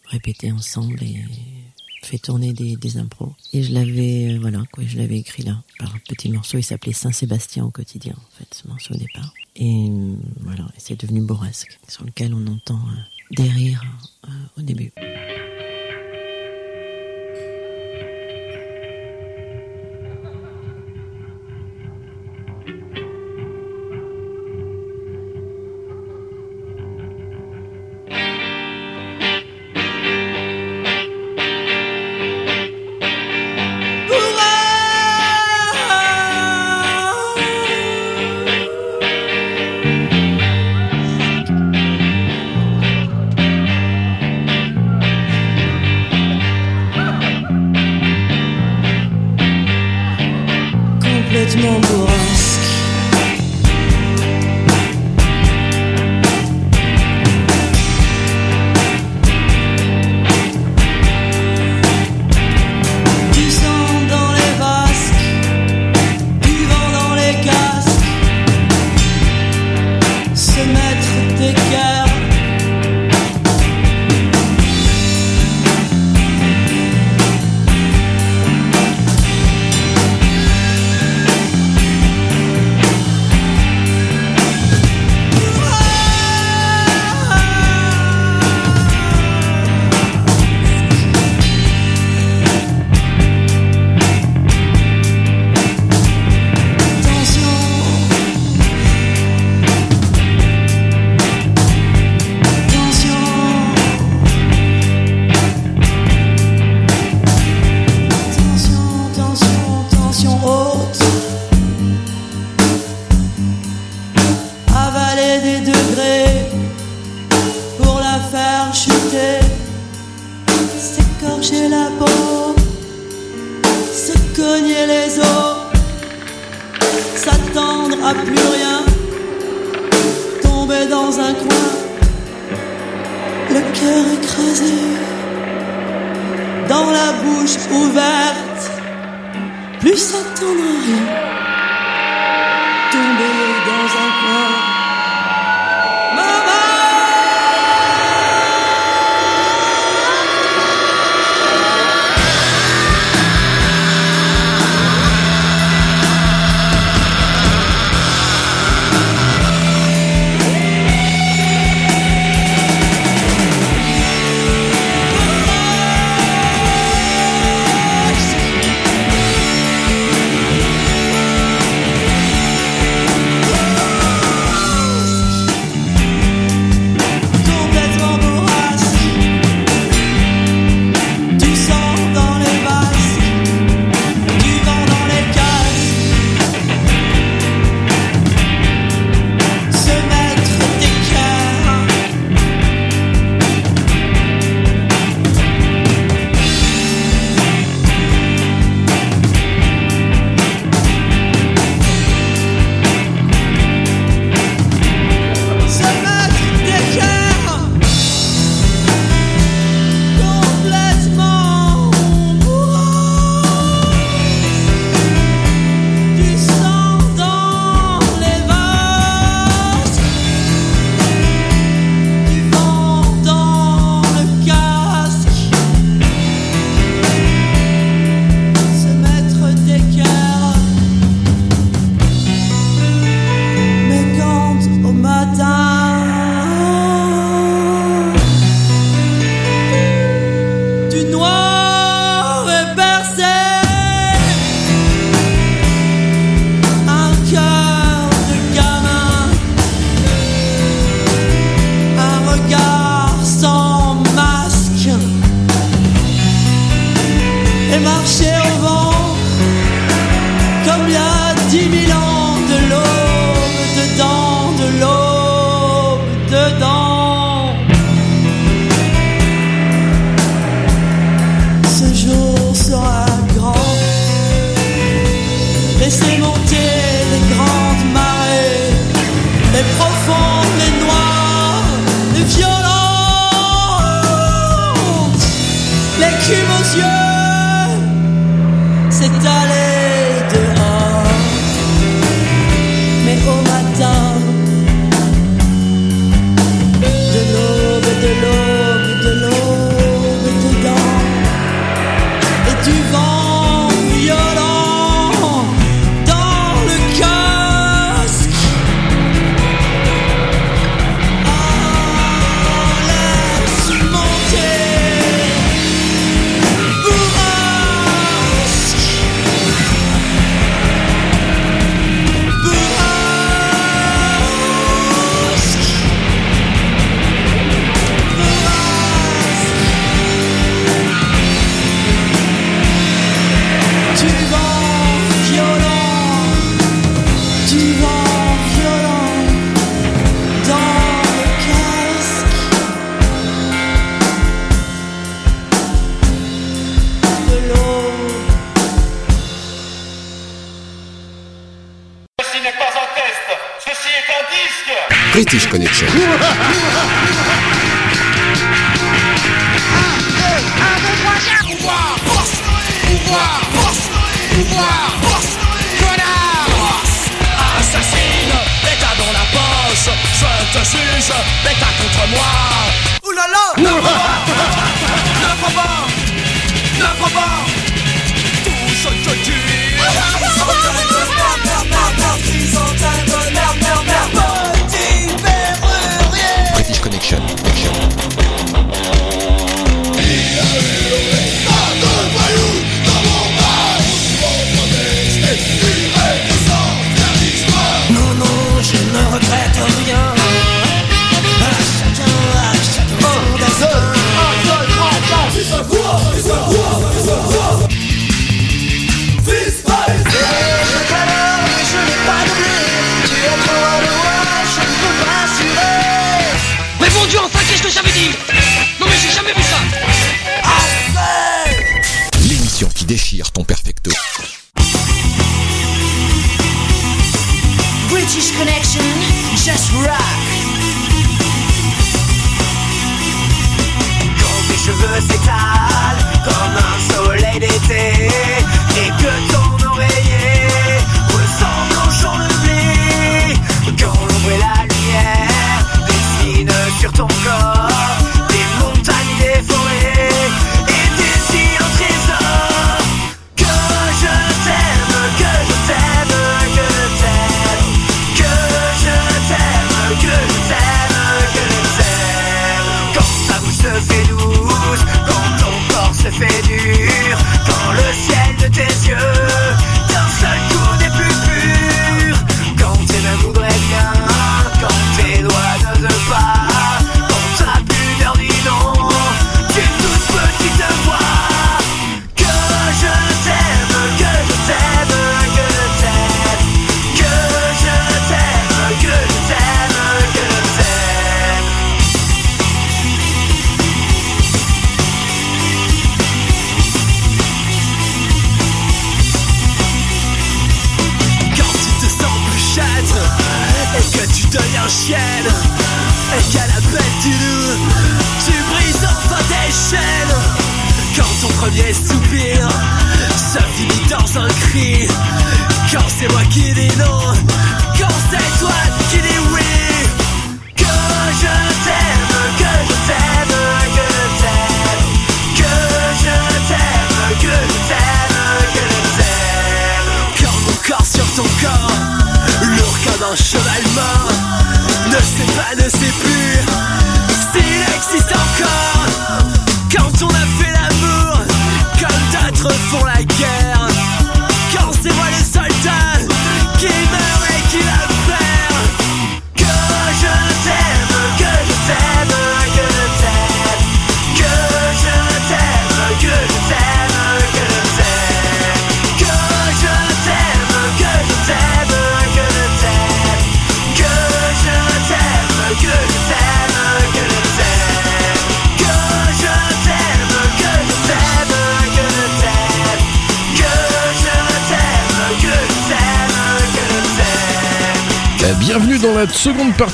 répété 0.05 0.51
ensemble 0.51 1.03
et 1.03 1.17
fait 2.03 2.19
tourner 2.19 2.53
des, 2.53 2.97
impros. 2.97 3.33
Et 3.51 3.63
je 3.63 3.73
l'avais, 3.73 4.33
euh, 4.33 4.39
voilà, 4.39 4.63
quoi, 4.71 4.83
je 4.85 4.97
l'avais 4.97 5.17
écrit 5.17 5.43
là, 5.43 5.61
par 5.77 5.93
un 5.93 5.99
petit 6.07 6.29
morceau. 6.29 6.57
Il 6.57 6.63
s'appelait 6.63 6.93
Saint-Sébastien 6.93 7.65
au 7.65 7.69
quotidien, 7.69 8.15
en 8.17 8.37
fait, 8.37 8.53
ce 8.53 8.67
morceau 8.67 8.93
au 8.93 8.97
départ. 8.97 9.33
Et 9.55 9.89
voilà, 10.39 10.67
c'est 10.77 10.99
devenu 10.99 11.21
Bourrasque, 11.21 11.79
sur 11.87 12.05
lequel 12.05 12.33
on 12.33 12.47
entend 12.47 12.79
euh, 12.79 13.35
des 13.35 13.49
rires 13.49 13.83
au 14.57 14.61
début. 14.61 14.91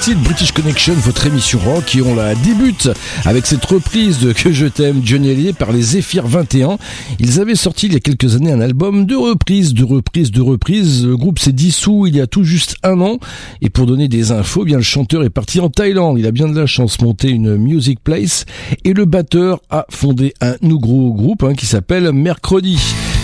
British 0.07 0.53
Connection, 0.53 0.93
votre 0.93 1.27
émission 1.27 1.59
rock, 1.59 1.93
et 1.93 2.01
on 2.01 2.15
la 2.15 2.33
débute 2.33 2.89
avec 3.25 3.45
cette 3.45 3.63
reprise 3.65 4.19
de 4.19 4.31
Que 4.31 4.51
je 4.51 4.65
t'aime, 4.65 5.01
Johnny 5.03 5.29
Hallyday, 5.29 5.53
par 5.53 5.73
les 5.73 5.81
Zephyr 5.81 6.25
21. 6.25 6.77
Ils 7.19 7.39
avaient 7.39 7.53
sorti 7.53 7.87
il 7.87 7.93
y 7.93 7.95
a 7.97 7.99
quelques 7.99 8.35
années 8.35 8.51
un 8.51 8.61
album 8.61 9.05
de 9.05 9.15
reprises, 9.15 9.73
de 9.73 9.83
reprises, 9.83 10.31
de 10.31 10.41
reprises. 10.41 11.05
Le 11.05 11.17
groupe 11.17 11.37
s'est 11.37 11.51
dissous 11.51 12.07
il 12.07 12.15
y 12.15 12.21
a 12.21 12.27
tout 12.27 12.45
juste 12.45 12.77
un 12.81 13.01
an, 13.01 13.19
et 13.61 13.69
pour 13.69 13.85
donner 13.85 14.07
des 14.07 14.31
infos, 14.31 14.61
eh 14.63 14.67
bien 14.67 14.77
le 14.77 14.83
chanteur 14.83 15.23
est 15.23 15.29
parti 15.29 15.59
en 15.59 15.69
Thaïlande. 15.69 16.17
Il 16.17 16.25
a 16.25 16.31
bien 16.31 16.47
de 16.47 16.57
la 16.57 16.65
chance, 16.65 16.99
monter 17.01 17.29
une 17.29 17.57
Music 17.57 17.99
Place, 18.01 18.45
et 18.85 18.93
le 18.93 19.03
batteur 19.03 19.59
a 19.69 19.85
fondé 19.89 20.33
un 20.39 20.55
nouveau 20.61 21.13
groupe 21.13 21.43
hein, 21.43 21.53
qui 21.53 21.65
s'appelle 21.65 22.11
Mercredi. 22.13 22.79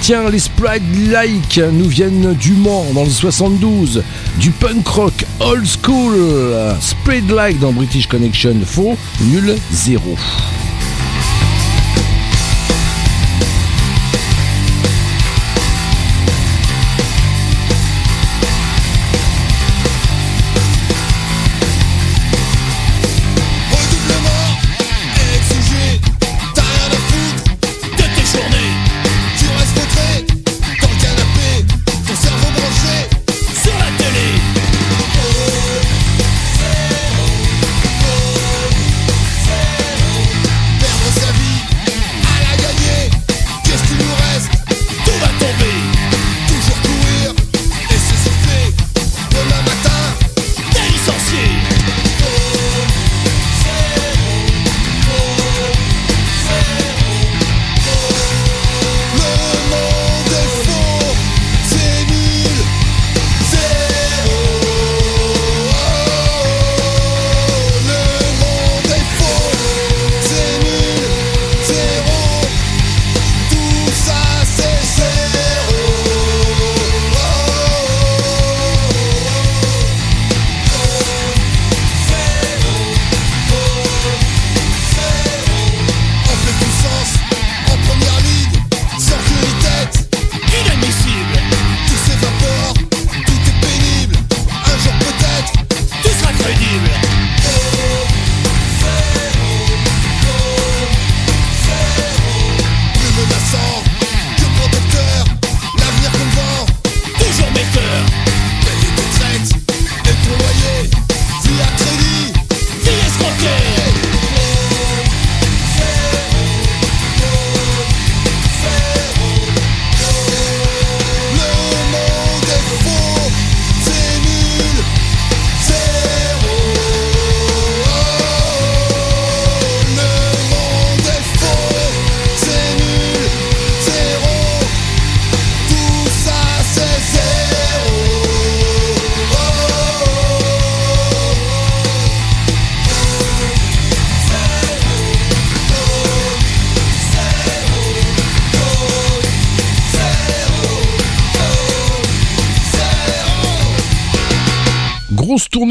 Tiens, 0.05 0.29
les 0.29 0.37
Sprite 0.37 0.83
Like 1.09 1.59
nous 1.73 1.87
viennent 1.87 2.35
du 2.35 2.51
Mans 2.51 2.85
dans 2.93 3.05
le 3.05 3.09
72, 3.09 4.03
du 4.37 4.51
punk 4.51 4.87
rock 4.87 5.25
old 5.39 5.65
school. 5.65 6.53
Sprite 6.79 7.31
Like 7.31 7.57
dans 7.57 7.71
British 7.71 8.05
Connection, 8.05 8.53
faux, 8.63 8.95
nul, 9.21 9.55
zéro. 9.71 10.15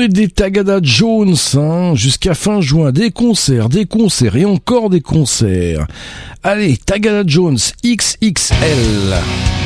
des 0.09 0.29
Tagada 0.29 0.81
Jones 0.83 1.37
hein, 1.55 1.95
jusqu'à 1.95 2.35
fin 2.35 2.61
juin, 2.61 2.93
des 2.93 3.11
concerts, 3.11 3.69
des 3.69 3.87
concerts 3.87 4.37
et 4.37 4.45
encore 4.45 4.91
des 4.91 5.01
concerts. 5.01 5.87
Allez, 6.43 6.77
Tagada 6.77 7.23
Jones 7.27 7.59
XXL. 7.85 9.64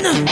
Morena. 0.00 0.27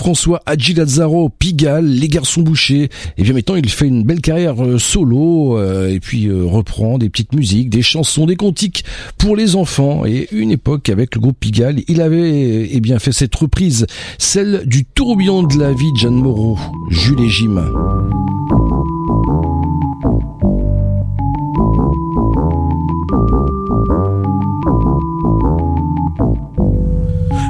François 0.00 0.40
Hadji 0.46 0.72
Lazzaro, 0.72 1.28
Pigalle, 1.28 1.84
Les 1.84 2.08
Garçons 2.08 2.40
Bouchés 2.40 2.88
Et 3.18 3.22
bien 3.22 3.34
maintenant, 3.34 3.56
il 3.56 3.68
fait 3.68 3.86
une 3.86 4.02
belle 4.02 4.22
carrière 4.22 4.64
euh, 4.64 4.78
solo 4.78 5.58
euh, 5.58 5.90
et 5.90 6.00
puis 6.00 6.26
euh, 6.26 6.42
reprend 6.42 6.96
des 6.96 7.10
petites 7.10 7.34
musiques, 7.34 7.68
des 7.68 7.82
chansons, 7.82 8.24
des 8.24 8.34
contiques 8.34 8.82
pour 9.18 9.36
les 9.36 9.56
enfants. 9.56 10.06
Et 10.06 10.26
une 10.32 10.52
époque, 10.52 10.88
avec 10.88 11.16
le 11.16 11.20
groupe 11.20 11.36
Pigalle, 11.38 11.80
il 11.86 12.00
avait 12.00 12.70
eh 12.72 12.80
bien 12.80 12.98
fait 12.98 13.12
cette 13.12 13.34
reprise, 13.34 13.86
celle 14.16 14.62
du 14.64 14.86
tourbillon 14.86 15.42
de 15.42 15.58
la 15.58 15.74
vie 15.74 15.92
de 15.92 15.98
Jeanne 15.98 16.14
Moreau, 16.14 16.58
Jules 16.88 17.20
et 17.20 17.28
Jim. 17.28 17.62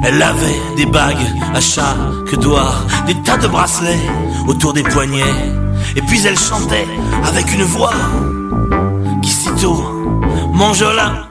Elle 0.03 0.21
avait 0.21 0.59
des 0.75 0.85
bagues 0.85 1.27
à 1.53 1.61
chaque 1.61 2.35
doigt, 2.39 2.73
des 3.05 3.15
tas 3.21 3.37
de 3.37 3.47
bracelets 3.47 3.99
autour 4.47 4.73
des 4.73 4.83
poignets. 4.83 5.35
Et 5.95 6.01
puis 6.01 6.25
elle 6.25 6.37
chantait 6.37 6.87
avec 7.23 7.53
une 7.53 7.63
voix 7.63 7.93
qui 9.21 9.29
sitôt 9.29 9.83
m'enjola. 10.53 11.27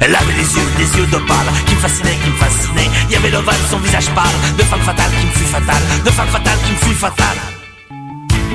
Elle 0.00 0.14
avait 0.14 0.32
des 0.32 0.54
yeux, 0.56 0.68
des 0.78 0.98
yeux 0.98 1.06
d'opale 1.06 1.46
qui 1.66 1.74
me 1.74 1.80
fascinaient, 1.80 2.16
qui 2.24 2.30
me 2.30 2.36
fascinaient. 2.36 2.90
Il 3.08 3.12
y 3.12 3.16
avait 3.16 3.30
l'ovale, 3.30 3.56
son 3.70 3.78
visage 3.78 4.10
pâle, 4.10 4.24
de 4.56 4.62
femme 4.62 4.80
fatale 4.80 5.10
qui 5.20 5.26
me 5.26 5.32
fut 5.32 5.52
fatale, 5.52 5.82
de 6.04 6.10
femme 6.10 6.28
fatale 6.28 6.58
qui 6.64 6.72
me 6.72 6.76
fut 6.76 6.98
fatale. 6.98 7.38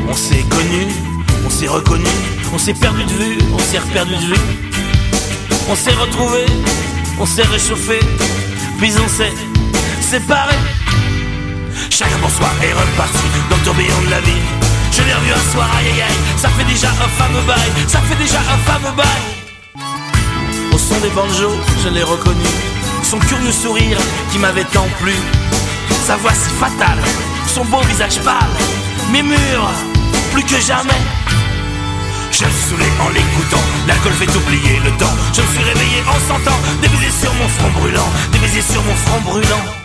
On 0.09 0.13
s'est 0.15 0.45
connus, 0.49 0.93
on 1.45 1.49
s'est 1.49 1.67
reconnus, 1.67 2.07
on 2.53 2.57
s'est 2.57 2.73
perdu 2.73 3.03
de 3.03 3.09
vue, 3.09 3.37
on 3.53 3.59
s'est 3.59 3.79
reperdu 3.79 4.15
de 4.15 4.25
vue. 4.33 4.41
On 5.69 5.75
s'est 5.75 5.93
retrouvés, 5.93 6.45
on 7.19 7.25
s'est 7.25 7.43
réchauffé, 7.43 7.99
puis 8.83 8.91
on 9.01 9.07
s'est 9.07 9.31
séparés. 10.01 10.59
Chacun 11.89 12.17
soi 12.27 12.49
est 12.61 12.73
reparti 12.73 13.27
dans 13.49 13.55
le 13.55 13.61
tourbillon 13.63 14.01
de 14.05 14.09
la 14.09 14.19
vie. 14.19 14.43
Je 14.91 15.01
l'ai 15.03 15.13
revu 15.13 15.31
un 15.31 15.51
soir, 15.53 15.69
aïe 15.77 15.87
aïe 15.87 16.01
aïe, 16.01 16.19
ça 16.35 16.49
fait 16.49 16.65
déjà 16.65 16.89
un 16.89 17.07
fameux 17.17 17.45
bail, 17.47 17.71
ça 17.87 17.99
fait 17.99 18.21
déjà 18.21 18.39
un 18.39 18.57
fameux 18.69 18.93
bail. 18.97 19.23
Au 20.73 20.77
son 20.77 20.99
des 20.99 21.11
banjos, 21.11 21.57
je 21.81 21.89
l'ai 21.95 22.03
reconnu, 22.03 22.51
son 23.03 23.19
curieux 23.19 23.53
sourire 23.53 23.97
qui 24.33 24.37
m'avait 24.37 24.65
tant 24.65 24.89
plu, 24.99 25.15
sa 26.05 26.17
voix 26.17 26.33
si 26.33 26.49
fatale, 26.49 26.99
son 27.47 27.63
beau 27.63 27.79
visage 27.83 28.19
pâle, 28.19 28.53
mes 29.13 29.23
murs, 29.23 29.71
plus 30.33 30.43
que 30.43 30.59
jamais. 30.59 31.01
Je 32.43 32.47
me 32.47 32.51
saoulé 32.51 32.85
en 32.99 33.09
l'écoutant, 33.09 33.63
l'alcool 33.87 34.11
fait 34.13 34.35
oublier 34.35 34.79
le 34.83 34.91
temps. 34.97 35.15
Je 35.33 35.41
me 35.41 35.47
suis 35.47 35.63
réveillé 35.63 36.03
en 36.07 36.19
sentant 36.27 36.59
des 36.81 36.89
baisers 36.89 37.11
sur 37.11 37.33
mon 37.35 37.47
front 37.47 37.69
brûlant, 37.79 38.09
des 38.33 38.39
baisers 38.39 38.61
sur 38.61 38.83
mon 38.83 38.95
front 38.95 39.21
brûlant. 39.21 39.82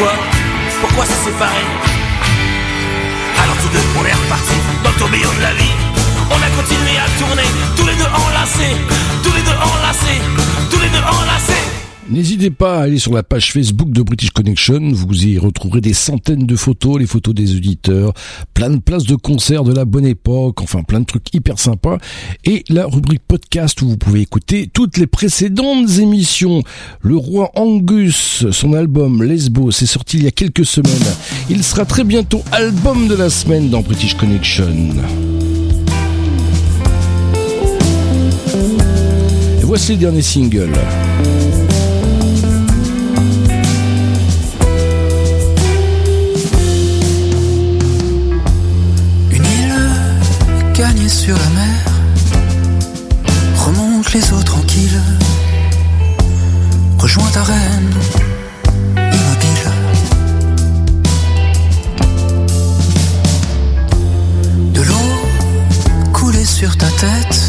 Pourquoi? 0.00 0.18
Pourquoi 0.80 1.04
s'est 1.04 1.30
séparé 1.30 1.60
Alors 3.42 3.56
tous 3.56 3.68
deux, 3.68 3.84
on 3.98 4.04
est 4.04 4.12
repartis 4.12 4.60
dans 4.82 4.90
le 4.90 4.96
tourbillon 4.96 5.28
de 5.36 5.42
la 5.42 5.52
vie. 5.52 5.74
On 6.30 6.36
a 6.36 6.50
continué 6.56 6.96
à 6.96 7.06
tourner, 7.18 7.48
tous 7.76 7.86
les 7.86 7.94
deux 7.94 8.08
enlacés, 8.08 8.76
tous 9.22 9.32
les 9.34 9.42
deux 9.42 9.58
enlacés, 9.60 10.20
N'hésitez 12.10 12.50
pas 12.50 12.78
à 12.78 12.82
aller 12.82 12.98
sur 12.98 13.12
la 13.12 13.22
page 13.22 13.52
Facebook 13.52 13.92
de 13.92 14.02
British 14.02 14.30
Connection, 14.30 14.80
vous 14.92 15.26
y 15.26 15.38
retrouverez 15.38 15.80
des 15.80 15.92
centaines 15.92 16.44
de 16.44 16.56
photos, 16.56 16.98
les 16.98 17.06
photos 17.06 17.32
des 17.36 17.54
auditeurs, 17.54 18.14
plein 18.52 18.70
de 18.70 18.78
places 18.78 19.04
de 19.04 19.14
concerts 19.14 19.62
de 19.62 19.72
la 19.72 19.84
bonne 19.84 20.06
époque, 20.06 20.60
enfin 20.60 20.82
plein 20.82 20.98
de 20.98 21.04
trucs 21.04 21.32
hyper 21.32 21.60
sympas, 21.60 21.98
et 22.44 22.64
la 22.68 22.86
rubrique 22.86 23.22
podcast 23.28 23.80
où 23.82 23.90
vous 23.90 23.96
pouvez 23.96 24.22
écouter 24.22 24.68
toutes 24.72 24.96
les 24.96 25.06
précédentes 25.06 25.98
émissions. 26.00 26.64
Le 27.00 27.16
roi 27.16 27.52
Angus, 27.54 28.44
son 28.50 28.72
album 28.72 29.22
Lesbos 29.22 29.70
est 29.70 29.86
sorti 29.86 30.16
il 30.16 30.24
y 30.24 30.26
a 30.26 30.32
quelques 30.32 30.66
semaines. 30.66 30.90
Il 31.48 31.62
sera 31.62 31.84
très 31.84 32.02
bientôt 32.02 32.42
album 32.50 33.06
de 33.06 33.14
la 33.14 33.30
semaine 33.30 33.70
dans 33.70 33.82
British 33.82 34.14
Connection. 34.14 34.66
Et 39.60 39.64
voici 39.64 39.92
le 39.92 39.98
dernier 39.98 40.22
single. 40.22 40.72
Sur 51.10 51.36
la 51.36 51.48
mer 51.50 51.84
remonte 53.56 54.12
les 54.12 54.32
eaux 54.32 54.42
tranquilles, 54.42 55.02
rejoint 56.98 57.28
ta 57.32 57.42
reine 57.42 57.90
immobile. 58.96 59.70
De 64.72 64.82
l'eau 64.82 66.12
coulée 66.12 66.44
sur 66.44 66.76
ta 66.76 66.86
tête 66.86 67.40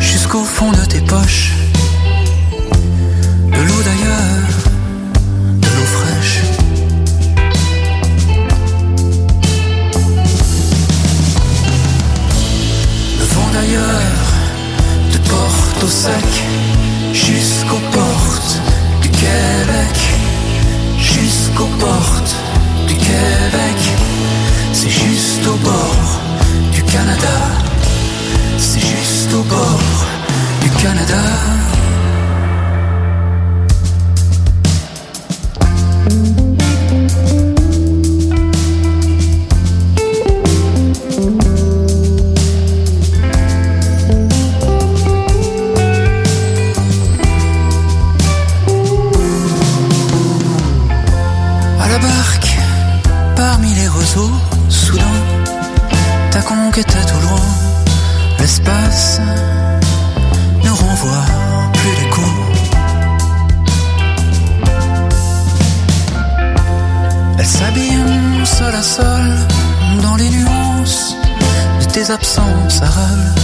jusqu'au 0.00 0.44
fond 0.44 0.70
de 0.70 0.84
tes 0.84 1.00
poches. 1.00 1.52
Sec 15.88 16.44
jusqu'aux 17.12 17.82
portes 17.90 18.60
du 19.00 19.08
Québec. 19.08 19.96
Jusqu'aux 20.98 21.70
portes 21.78 22.34
du 22.86 22.94
Québec. 22.94 23.80
C'est 24.72 24.90
juste 24.90 25.46
au 25.46 25.56
bord 25.56 26.20
du 26.72 26.82
Canada. 26.84 27.36
C'est 28.58 28.80
juste 28.80 29.32
au 29.34 29.42
bord 29.42 30.06
du 30.62 30.70
Canada. 30.82 31.22
Qui 56.72 56.80
était 56.80 57.04
tout 57.06 57.20
loin. 57.20 57.46
L'espace 58.38 59.20
ne 60.64 60.70
renvoie 60.70 61.24
plus 61.72 61.94
les 62.00 62.10
coups. 62.10 62.42
Elle 67.38 67.46
s'abîme 67.46 68.44
seule 68.44 68.74
à 68.74 68.82
seule 68.82 69.36
dans 70.02 70.16
les 70.16 70.28
nuances 70.30 71.16
de 71.80 71.84
tes 71.86 72.10
absences 72.10 72.82
arables, 72.82 73.34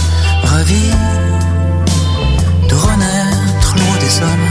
ravie 0.43 0.93
de 2.69 2.75
renaître 2.75 3.75
loin 3.75 3.97
des 3.99 4.17
hommes, 4.25 4.49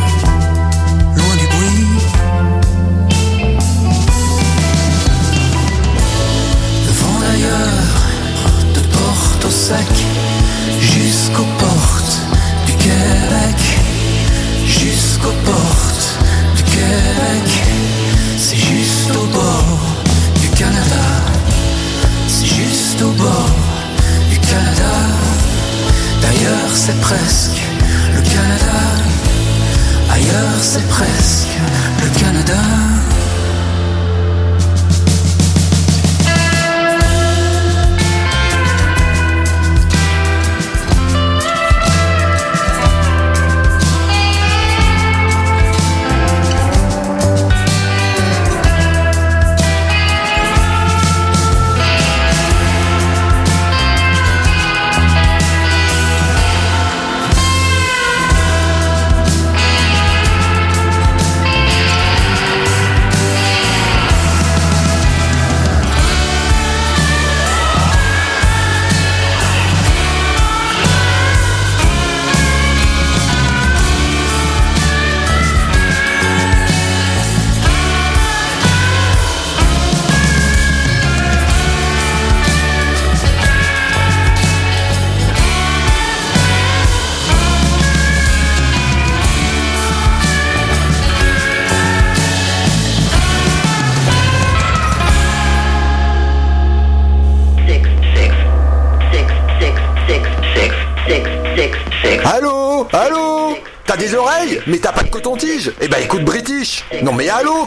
jusqu'aux 10.80 11.46
portes 11.58 12.20
du 12.64 12.72
Québec, 12.72 13.60
jusqu'aux 14.66 15.38
portes 15.44 16.18
du 16.56 16.62
Québec. 16.62 17.48
C'est 18.38 18.56
juste 18.56 19.10
au 19.10 19.26
bord 19.26 19.78
du 20.40 20.48
Canada, 20.50 21.04
c'est 22.28 22.46
juste 22.46 23.02
au 23.02 23.10
bord 23.10 23.56
du 24.30 24.38
Canada. 24.38 24.94
D'ailleurs, 26.22 26.72
c'est 26.74 26.98
presque 27.00 27.60
le 28.14 28.22
Canada. 28.22 28.78
Ailleurs, 30.10 30.62
c'est 30.62 30.88
presque 30.88 31.58
le 32.02 32.18
Canada. 32.18 32.87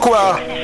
Mais 0.10 0.14
allô 0.16 0.61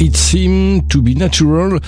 It 0.00 0.16
Seemed 0.16 0.88
to 0.90 1.02
be 1.02 1.16
Natural. 1.16 1.80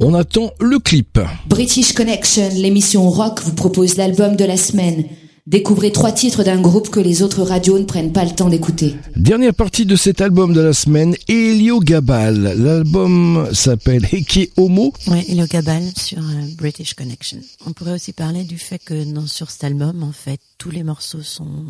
On 0.00 0.14
attend 0.14 0.50
le 0.58 0.78
clip. 0.78 1.18
British 1.46 1.92
Connection, 1.92 2.48
l'émission 2.54 3.10
rock, 3.10 3.42
vous 3.42 3.52
propose 3.52 3.98
l'album 3.98 4.36
de 4.36 4.44
la 4.46 4.56
semaine. 4.56 5.04
Découvrez 5.48 5.92
trois 5.92 6.12
titres 6.12 6.44
d'un 6.44 6.60
groupe 6.60 6.90
que 6.90 7.00
les 7.00 7.22
autres 7.22 7.42
radios 7.42 7.78
ne 7.78 7.84
prennent 7.84 8.12
pas 8.12 8.26
le 8.26 8.32
temps 8.32 8.50
d'écouter. 8.50 8.96
Dernière 9.16 9.54
partie 9.54 9.86
de 9.86 9.96
cet 9.96 10.20
album 10.20 10.52
de 10.52 10.60
la 10.60 10.74
semaine, 10.74 11.14
Elio 11.26 11.80
Gabal. 11.80 12.54
L'album 12.58 13.48
s'appelle 13.54 14.06
Eke 14.12 14.52
Homo. 14.58 14.92
Ouais, 15.06 15.24
Hello 15.26 15.46
Gabal 15.46 15.84
sur 15.96 16.18
euh, 16.18 16.54
British 16.58 16.92
Connection. 16.92 17.38
On 17.64 17.72
pourrait 17.72 17.94
aussi 17.94 18.12
parler 18.12 18.44
du 18.44 18.58
fait 18.58 18.78
que 18.78 19.10
dans, 19.10 19.26
sur 19.26 19.50
cet 19.50 19.64
album, 19.64 20.02
en 20.02 20.12
fait, 20.12 20.38
tous 20.58 20.70
les 20.70 20.82
morceaux 20.82 21.22
sont 21.22 21.64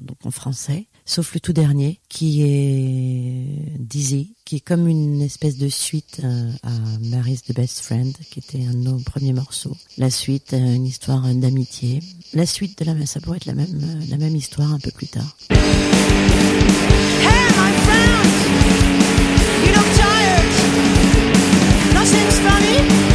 donc 0.00 0.16
en 0.24 0.30
français, 0.30 0.86
sauf 1.04 1.34
le 1.34 1.40
tout 1.40 1.52
dernier, 1.52 2.00
qui 2.08 2.42
est 2.44 3.78
Dizzy, 3.78 4.36
qui 4.46 4.56
est 4.56 4.60
comme 4.60 4.88
une 4.88 5.20
espèce 5.20 5.58
de 5.58 5.68
suite 5.68 6.22
euh, 6.24 6.50
à 6.62 6.70
Mary's 7.02 7.42
the 7.42 7.54
Best 7.54 7.80
Friend, 7.80 8.14
qui 8.30 8.38
était 8.38 8.64
un 8.64 8.72
de 8.72 8.78
nos 8.78 8.98
premiers 9.00 9.34
morceaux. 9.34 9.76
La 9.98 10.08
suite, 10.08 10.54
euh, 10.54 10.74
une 10.74 10.86
histoire 10.86 11.22
d'amitié. 11.34 12.00
La 12.34 12.46
suite 12.46 12.78
de 12.78 12.84
la, 12.84 13.06
ça 13.06 13.20
pourrait 13.20 13.38
être 13.38 13.46
la 13.46 13.54
même, 13.54 13.80
euh, 13.82 14.04
la 14.10 14.18
même 14.18 14.36
histoire 14.36 14.72
un 14.72 14.78
peu 14.78 14.90
plus 14.90 15.06
tard. 15.06 15.36
You 22.68 23.07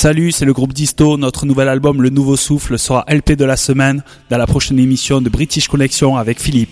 Salut, 0.00 0.30
c'est 0.30 0.44
le 0.44 0.52
groupe 0.52 0.72
Disto. 0.72 1.16
Notre 1.16 1.44
nouvel 1.44 1.68
album, 1.68 2.02
Le 2.02 2.08
Nouveau 2.08 2.36
Souffle, 2.36 2.78
sera 2.78 3.04
LP 3.08 3.32
de 3.32 3.44
la 3.44 3.56
semaine 3.56 4.04
dans 4.30 4.38
la 4.38 4.46
prochaine 4.46 4.78
émission 4.78 5.20
de 5.20 5.28
British 5.28 5.66
Connection 5.66 6.16
avec 6.16 6.38
Philippe. 6.38 6.67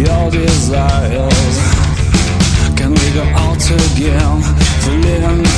your 0.00 0.30
desires. 0.30 1.58
Can 2.76 2.90
we 2.90 3.06
go 3.12 3.22
out 3.36 3.64
again? 3.70 4.42
Feeling 4.82 5.49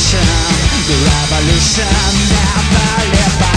revolution, 0.00 0.20
the 0.86 0.96
revolution 1.04 1.84
never 2.30 3.12
left. 3.12 3.49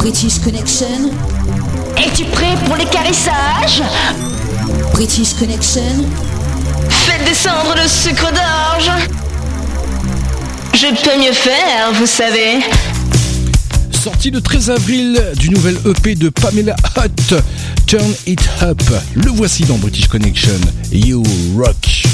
British 0.00 0.38
Connection. 0.38 1.10
Es-tu 1.98 2.24
prêt 2.24 2.54
pour 2.64 2.74
les 2.76 2.86
British 4.94 5.34
Connection. 5.34 5.82
Faites 6.88 7.22
descendre 7.26 7.74
le 7.76 7.86
sucre 7.86 8.32
d'orge. 8.32 8.90
Je 10.72 10.86
peux 11.04 11.22
mieux 11.22 11.34
faire, 11.34 11.92
vous 11.92 12.06
savez. 12.06 12.60
Sorti 14.02 14.30
le 14.30 14.40
13 14.40 14.70
avril 14.70 15.22
du 15.36 15.50
nouvel 15.50 15.76
EP 15.84 16.14
de 16.14 16.30
Pamela 16.30 16.76
Hutt, 16.96 17.34
Turn 17.86 18.14
It 18.26 18.40
Up. 18.62 18.80
Le 19.14 19.30
voici 19.30 19.64
dans 19.64 19.76
British 19.76 20.08
Connection. 20.08 20.58
You 20.90 21.22
Rock. 21.58 22.09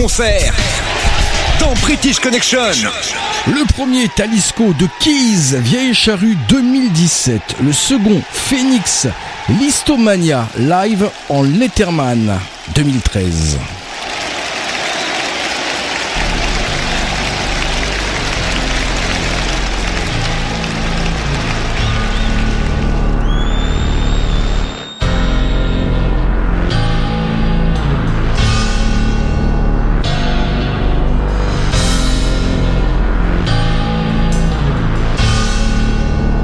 concert 0.00 0.54
dans 1.60 1.74
British 1.82 2.20
Connection. 2.20 2.58
Le 3.48 3.66
premier 3.74 4.08
Talisco 4.08 4.72
de 4.72 4.86
Keys, 4.98 5.58
Vieille 5.58 5.92
Charrue 5.92 6.38
2017. 6.48 7.56
Le 7.62 7.72
second, 7.72 8.22
Phoenix, 8.32 9.06
Listomania, 9.60 10.48
live 10.56 11.10
en 11.28 11.42
Letterman 11.42 12.38
2013. 12.74 13.58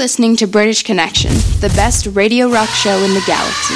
listening 0.00 0.34
to 0.34 0.46
British 0.46 0.82
Connection, 0.82 1.30
the 1.60 1.68
best 1.76 2.08
radio 2.14 2.48
rock 2.48 2.70
show 2.70 2.96
in 3.04 3.12
the 3.12 3.22
galaxy. 3.26 3.74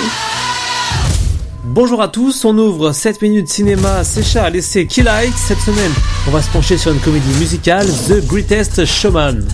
Bonjour 1.65 2.01
à 2.01 2.09
tous, 2.09 2.47
on 2.47 2.57
ouvre 2.57 2.93
7 2.93 3.21
minutes 3.21 3.51
cinéma 3.51 4.05
Sécha 4.05 4.45
a 4.45 4.49
laissé 4.49 4.87
Kill 4.87 5.05
Like. 5.05 5.35
Cette 5.37 5.61
semaine, 5.61 5.93
on 6.27 6.31
va 6.31 6.41
se 6.41 6.49
pencher 6.49 6.79
sur 6.79 6.93
une 6.93 7.01
comédie 7.01 7.39
musicale, 7.39 7.87
The 8.09 8.27
Greatest 8.27 8.87
Showman. 8.87 9.45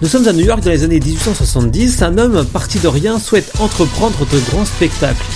Nous 0.00 0.08
sommes 0.08 0.26
à 0.26 0.32
New 0.32 0.46
York 0.46 0.62
dans 0.62 0.70
les 0.70 0.84
années 0.84 1.00
1870. 1.00 2.00
Un 2.00 2.16
homme 2.16 2.46
parti 2.46 2.78
de 2.78 2.88
rien 2.88 3.18
souhaite 3.18 3.52
entreprendre 3.60 4.26
de 4.32 4.38
grands 4.50 4.64
spectacles. 4.64 5.26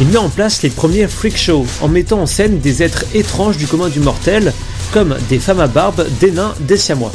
Il 0.00 0.06
met 0.06 0.16
en 0.16 0.30
place 0.30 0.62
les 0.62 0.70
premiers 0.70 1.06
freak 1.06 1.36
shows 1.36 1.66
en 1.82 1.88
mettant 1.88 2.22
en 2.22 2.26
scène 2.26 2.60
des 2.60 2.82
êtres 2.82 3.04
étranges 3.14 3.58
du 3.58 3.66
commun 3.66 3.90
du 3.90 4.00
mortel 4.00 4.54
comme 4.92 5.16
des 5.28 5.38
femmes 5.38 5.60
à 5.60 5.66
barbe, 5.66 6.06
des 6.20 6.30
nains, 6.30 6.54
des 6.60 6.76
siamois. 6.76 7.12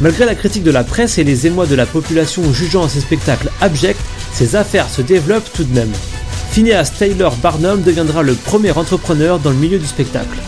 Malgré 0.00 0.24
la 0.24 0.34
critique 0.34 0.64
de 0.64 0.70
la 0.70 0.84
presse 0.84 1.18
et 1.18 1.24
les 1.24 1.46
émois 1.46 1.66
de 1.66 1.74
la 1.74 1.86
population 1.86 2.52
jugeant 2.52 2.88
ces 2.88 3.00
spectacles 3.00 3.50
abjects, 3.60 3.96
ces 4.32 4.56
affaires 4.56 4.88
se 4.88 5.02
développent 5.02 5.52
tout 5.52 5.64
de 5.64 5.74
même. 5.74 5.92
Phineas 6.50 6.92
Taylor 6.98 7.34
Barnum 7.36 7.82
deviendra 7.82 8.22
le 8.22 8.34
premier 8.34 8.72
entrepreneur 8.72 9.38
dans 9.38 9.50
le 9.50 9.56
milieu 9.56 9.78
du 9.78 9.86
spectacle. 9.86 10.38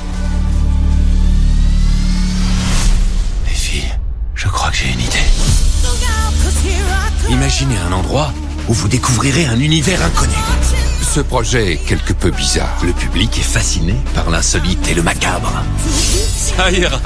Les 3.49 3.55
filles, 3.55 3.95
je 4.35 4.49
crois 4.49 4.70
que 4.70 4.77
j'ai 4.77 4.93
une 4.93 5.01
idée. 5.01 5.16
Imaginez 7.31 7.77
un 7.89 7.93
endroit 7.93 8.33
où 8.69 8.73
vous 8.73 8.89
découvrirez 8.89 9.47
un 9.47 9.59
univers 9.59 10.01
inconnu 10.05 10.35
ce 11.16 11.22
projet 11.22 11.72
est 11.72 11.76
quelque 11.76 12.12
peu 12.12 12.30
bizarre. 12.30 12.78
Le 12.84 12.93
public 12.93 13.38
est 13.38 13.43
fasciné 13.43 13.94
par 14.14 14.28
l'insolite 14.28 14.86
et 14.90 14.93
le 14.93 15.02
macabre. 15.02 15.64
Ça 15.88 16.70
ira. 16.70 17.01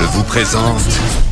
Je 0.00 0.06
vous 0.06 0.22
présente 0.22 0.80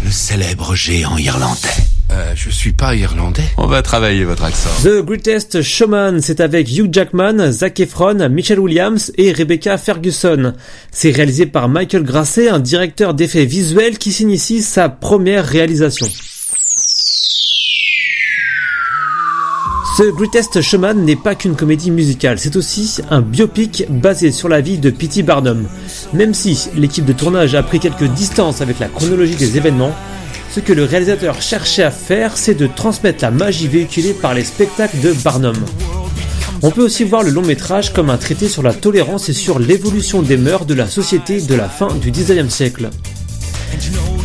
le 0.05 0.11
célèbre 0.11 0.75
géant 0.75 1.17
irlandais. 1.17 1.69
Euh, 2.11 2.33
je 2.35 2.51
suis 2.51 2.75
pas 2.75 2.95
irlandais. 2.95 3.49
On 3.57 3.69
va 3.69 3.81
travailler 3.81 4.25
votre 4.25 4.45
accent. 4.45 4.69
The 4.83 5.03
Greatest 5.03 5.63
Showman, 5.63 6.21
c'est 6.21 6.41
avec 6.41 6.71
Hugh 6.71 6.93
Jackman, 6.93 7.51
Zac 7.51 7.81
Efron, 7.81 8.29
Michelle 8.29 8.61
Williams 8.61 9.11
et 9.17 9.33
Rebecca 9.33 9.79
Ferguson. 9.79 10.53
C'est 10.91 11.11
réalisé 11.11 11.47
par 11.47 11.71
Michael 11.71 12.03
Grasset, 12.03 12.51
un 12.51 12.61
directeur 12.61 13.15
d'effets 13.15 13.47
visuels 13.47 13.97
qui 13.97 14.13
s'initie 14.13 14.61
sa 14.61 14.91
première 14.91 15.47
réalisation. 15.47 16.07
The 19.99 20.11
Greatest 20.11 20.63
Showman 20.63 21.05
n'est 21.05 21.17
pas 21.17 21.35
qu'une 21.35 21.55
comédie 21.55 21.91
musicale, 21.91 22.39
c'est 22.39 22.57
aussi 22.57 23.03
un 23.11 23.21
biopic 23.21 23.85
basé 23.91 24.33
sur 24.33 24.49
la 24.49 24.63
vie 24.63 24.79
de 24.79 24.89
P.T. 24.89 25.23
Barnum. 25.23 25.69
Même 26.15 26.33
si 26.33 26.59
l'équipe 26.75 27.05
de 27.05 27.13
tournage 27.13 27.55
a 27.55 27.63
pris 27.63 27.79
quelques 27.79 28.07
distances 28.07 28.63
avec 28.63 28.79
la 28.79 28.89
chronologie 28.89 29.37
des 29.37 29.59
événements, 29.59 29.95
ce 30.51 30.61
que 30.61 30.73
le 30.73 30.85
réalisateur 30.85 31.43
cherchait 31.43 31.83
à 31.83 31.91
faire, 31.91 32.39
c'est 32.39 32.55
de 32.55 32.67
transmettre 32.67 33.23
la 33.23 33.31
magie 33.31 33.69
véhiculée 33.69 34.15
par 34.15 34.33
les 34.33 34.45
spectacles 34.45 35.01
de 35.01 35.13
Barnum. 35.13 35.57
On 36.63 36.71
peut 36.71 36.85
aussi 36.85 37.05
voir 37.05 37.23
le 37.23 37.31
long 37.31 37.43
métrage 37.43 37.93
comme 37.93 38.09
un 38.09 38.17
traité 38.17 38.49
sur 38.49 38.63
la 38.63 38.73
tolérance 38.73 39.29
et 39.29 39.35
sur 39.35 39.59
l'évolution 39.59 40.23
des 40.23 40.39
mœurs 40.39 40.65
de 40.65 40.73
la 40.73 40.87
société 40.87 41.43
de 41.43 41.55
la 41.55 41.69
fin 41.69 41.93
du 41.97 42.11
19e 42.11 42.49
siècle. 42.49 42.89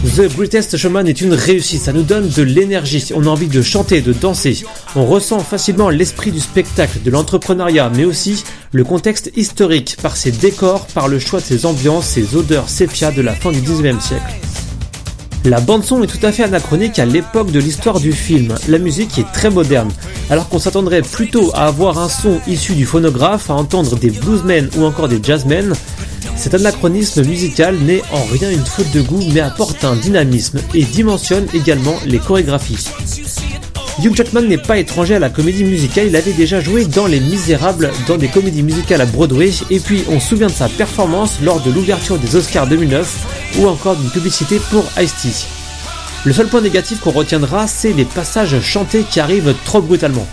The 0.03 0.31
Greatest 0.35 0.77
Showman 0.77 1.07
est 1.07 1.21
une 1.21 1.33
réussite, 1.33 1.81
ça 1.81 1.91
nous 1.91 2.03
donne 2.03 2.29
de 2.29 2.43
l'énergie, 2.43 3.09
on 3.15 3.25
a 3.25 3.29
envie 3.29 3.47
de 3.47 3.63
chanter, 3.63 4.01
de 4.01 4.13
danser, 4.13 4.63
on 4.95 5.05
ressent 5.05 5.39
facilement 5.39 5.89
l'esprit 5.89 6.31
du 6.31 6.39
spectacle, 6.39 6.99
de 7.03 7.09
l'entrepreneuriat, 7.09 7.91
mais 7.95 8.05
aussi 8.05 8.43
le 8.71 8.83
contexte 8.83 9.31
historique 9.35 9.97
par 10.01 10.15
ses 10.15 10.31
décors, 10.31 10.85
par 10.87 11.07
le 11.07 11.17
choix 11.17 11.39
de 11.39 11.45
ses 11.45 11.65
ambiances, 11.65 12.05
ses 12.07 12.35
odeurs 12.35 12.69
sépia 12.69 13.11
de 13.11 13.23
la 13.23 13.33
fin 13.33 13.51
du 13.51 13.59
19e 13.59 13.99
siècle. 13.99 14.35
La 15.45 15.61
bande-son 15.61 16.03
est 16.03 16.07
tout 16.07 16.23
à 16.25 16.31
fait 16.31 16.43
anachronique 16.43 16.99
à 16.99 17.05
l'époque 17.05 17.51
de 17.51 17.59
l'histoire 17.59 17.99
du 17.99 18.11
film. 18.11 18.53
La 18.67 18.79
musique 18.79 19.17
est 19.17 19.31
très 19.31 19.49
moderne. 19.49 19.89
Alors 20.29 20.49
qu'on 20.49 20.59
s'attendrait 20.59 21.01
plutôt 21.01 21.51
à 21.53 21.67
avoir 21.67 21.99
un 21.99 22.09
son 22.09 22.39
issu 22.47 22.73
du 22.73 22.85
phonographe, 22.85 23.49
à 23.49 23.53
entendre 23.53 23.95
des 23.95 24.09
bluesmen 24.11 24.69
ou 24.77 24.83
encore 24.83 25.07
des 25.07 25.23
jazzmen, 25.23 25.73
cet 26.37 26.53
anachronisme 26.53 27.23
musical 27.25 27.75
n'est 27.77 28.03
en 28.11 28.23
rien 28.31 28.51
une 28.51 28.65
faute 28.65 28.91
de 28.91 29.01
goût 29.01 29.23
mais 29.33 29.41
apporte 29.41 29.83
un 29.83 29.95
dynamisme 29.95 30.59
et 30.73 30.83
dimensionne 30.83 31.47
également 31.53 31.95
les 32.05 32.19
chorégraphies. 32.19 32.87
Hugh 34.03 34.15
Jackman 34.15 34.43
n'est 34.43 34.59
pas 34.59 34.77
étranger 34.77 35.15
à 35.15 35.19
la 35.19 35.31
comédie 35.31 35.63
musicale, 35.63 36.07
il 36.07 36.15
avait 36.15 36.33
déjà 36.33 36.61
joué 36.61 36.85
dans 36.85 37.07
Les 37.07 37.19
Misérables, 37.19 37.91
dans 38.07 38.17
des 38.17 38.27
comédies 38.27 38.61
musicales 38.61 39.01
à 39.01 39.07
Broadway, 39.07 39.49
et 39.71 39.79
puis 39.79 40.03
on 40.09 40.19
se 40.19 40.29
souvient 40.29 40.47
de 40.47 40.51
sa 40.51 40.69
performance 40.69 41.39
lors 41.41 41.59
de 41.61 41.71
l'ouverture 41.71 42.19
des 42.19 42.35
Oscars 42.35 42.67
2009, 42.67 43.57
ou 43.57 43.67
encore 43.67 43.95
d'une 43.95 44.11
publicité 44.11 44.61
pour 44.69 44.85
Ice-T. 45.01 45.47
Le 46.25 46.33
seul 46.33 46.47
point 46.47 46.61
négatif 46.61 46.99
qu'on 46.99 47.11
retiendra, 47.11 47.65
c'est 47.65 47.93
les 47.93 48.05
passages 48.05 48.59
chantés 48.61 49.03
qui 49.09 49.19
arrivent 49.19 49.55
trop 49.65 49.81
brutalement. 49.81 50.27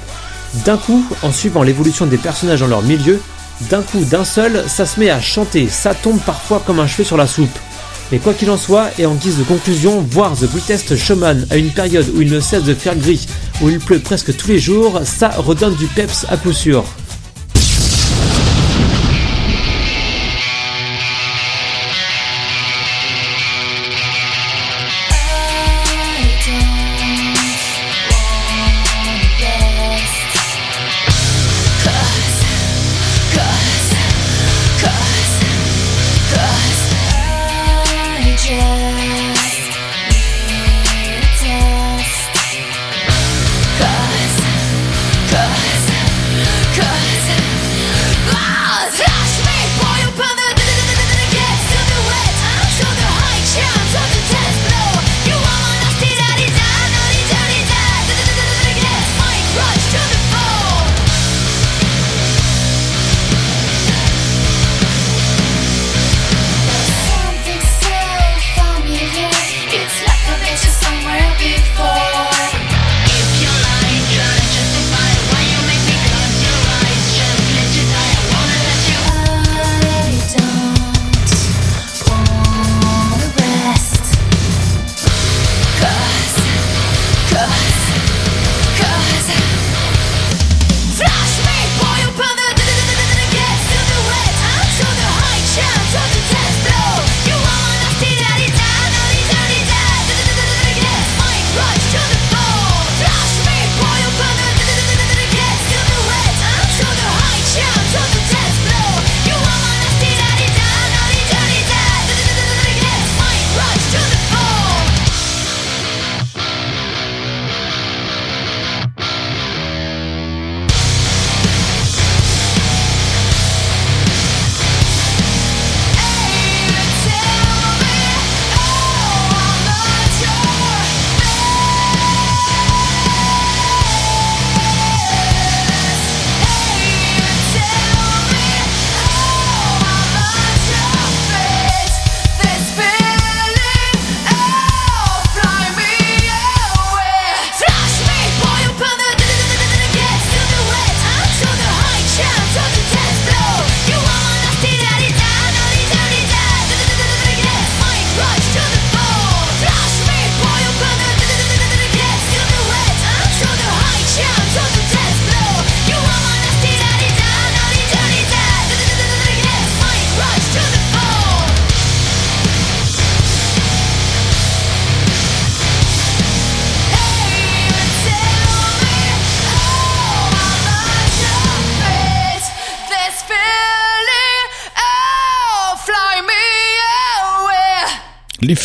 D'un 0.67 0.77
coup, 0.77 1.03
en 1.23 1.33
suivant 1.33 1.63
l'évolution 1.63 2.05
des 2.05 2.19
personnages 2.19 2.61
dans 2.61 2.67
leur 2.67 2.83
milieu, 2.83 3.19
d'un 3.63 3.83
coup, 3.83 4.05
d'un 4.05 4.25
seul, 4.25 4.65
ça 4.69 4.87
se 4.87 5.01
met 5.01 5.11
à 5.11 5.21
chanter, 5.21 5.69
ça 5.69 5.95
tombe 5.95 6.21
parfois 6.21 6.63
comme 6.67 6.81
un 6.81 6.87
cheveu 6.87 7.05
sur 7.05 7.17
la 7.17 7.27
soupe. 7.27 7.59
Mais 8.13 8.19
quoi 8.19 8.35
qu'il 8.35 8.51
en 8.51 8.57
soit, 8.57 8.91
et 8.99 9.07
en 9.07 9.15
guise 9.15 9.39
de 9.39 9.45
conclusion, 9.45 10.07
voir 10.11 10.35
The 10.37 10.51
Greatest 10.51 10.97
Showman 10.97 11.47
à 11.51 11.57
une 11.57 11.71
période 11.71 12.11
où 12.15 12.21
il 12.21 12.31
ne 12.31 12.41
cesse 12.41 12.65
de 12.65 12.75
faire 12.75 12.97
gris, 12.97 13.27
où 13.63 13.71
il 13.71 13.79
pleut 13.79 14.01
presque 14.01 14.37
tous 14.37 14.49
les 14.49 14.59
jours, 14.59 15.01
ça 15.05 15.31
redonne 15.31 15.75
du 15.75 15.87
peps 15.87 16.27
à 16.29 16.37
coup 16.37 16.53
sûr. 16.53 16.85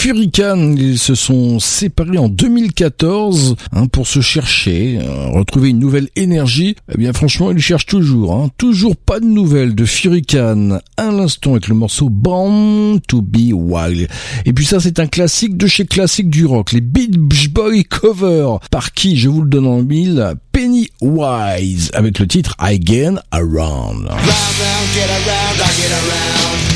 Shuriken. 0.10 0.76
Ils 0.76 0.98
se 0.98 1.14
sont 1.14 1.60
séparés 1.60 2.18
en 2.18 2.30
2014 2.30 3.56
hein, 3.73 3.86
pour 3.86 4.07
se 4.07 4.22
chercher, 4.22 4.98
euh, 4.99 5.27
retrouver 5.27 5.69
une 5.69 5.77
nouvelle 5.77 6.10
énergie. 6.15 6.76
Eh 6.91 6.98
bien 6.98 7.14
franchement, 7.14 7.52
ils 7.52 7.60
cherchent 7.60 7.86
toujours. 7.86 8.34
Hein. 8.34 8.49
Toujours 8.57 8.95
pas 8.95 9.19
de 9.19 9.26
nouvelles 9.26 9.76
de 9.76 9.86
Shuriken 9.86 10.80
à 10.98 11.11
l'instant 11.11 11.52
avec 11.52 11.68
le 11.68 11.76
morceau 11.76 12.10
Born 12.10 12.99
to 13.07 13.22
be 13.22 13.53
Wild. 13.53 14.07
Et 14.45 14.53
puis 14.53 14.65
ça, 14.65 14.80
c'est 14.80 14.99
un 14.99 15.06
classique 15.06 15.57
de 15.57 15.68
chez 15.68 15.86
classique 15.86 16.31
du 16.31 16.48
rock. 16.48 16.72
Les 16.72 16.81
Beach 16.81 17.49
Boy 17.49 17.84
Cover. 17.84 18.56
Par 18.72 18.94
qui, 18.94 19.15
je 19.15 19.30
vous 19.30 19.44
le 19.44 19.49
donne 19.49 19.68
en 19.68 19.84
mille, 19.84 20.34
Pennywise 20.52 21.91
avec 21.94 22.18
le 22.18 22.26
titre 22.26 22.56
I 22.60 22.80
Again 22.80 23.19
I 23.31 23.41
get 23.41 23.99
around. 25.91 26.69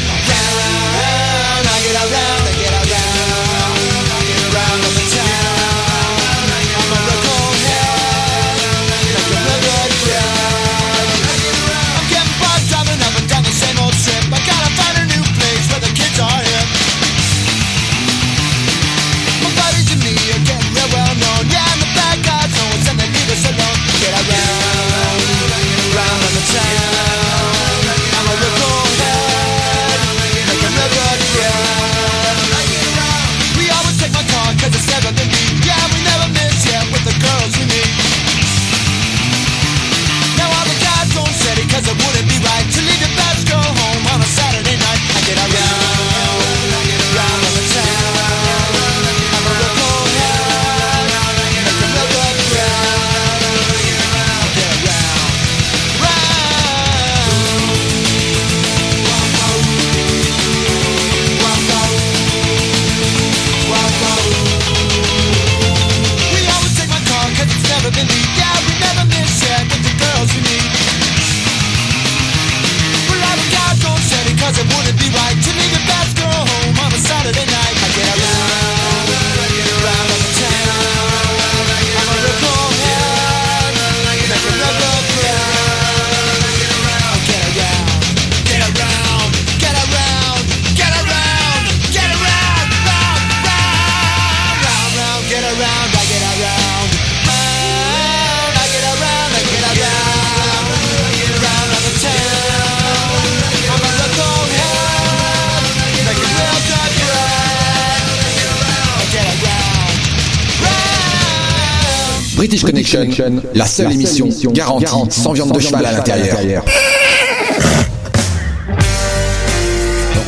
La 113.54 113.66
seule, 113.66 113.92
émission, 113.92 114.26
émission 114.26 114.52
garantie, 114.52 114.86
garantie, 114.86 115.20
sans 115.20 115.34
viande 115.34 115.52
de 115.52 115.60
cheval 115.60 115.86
à 115.86 115.92
l'intérieur. 115.92 116.64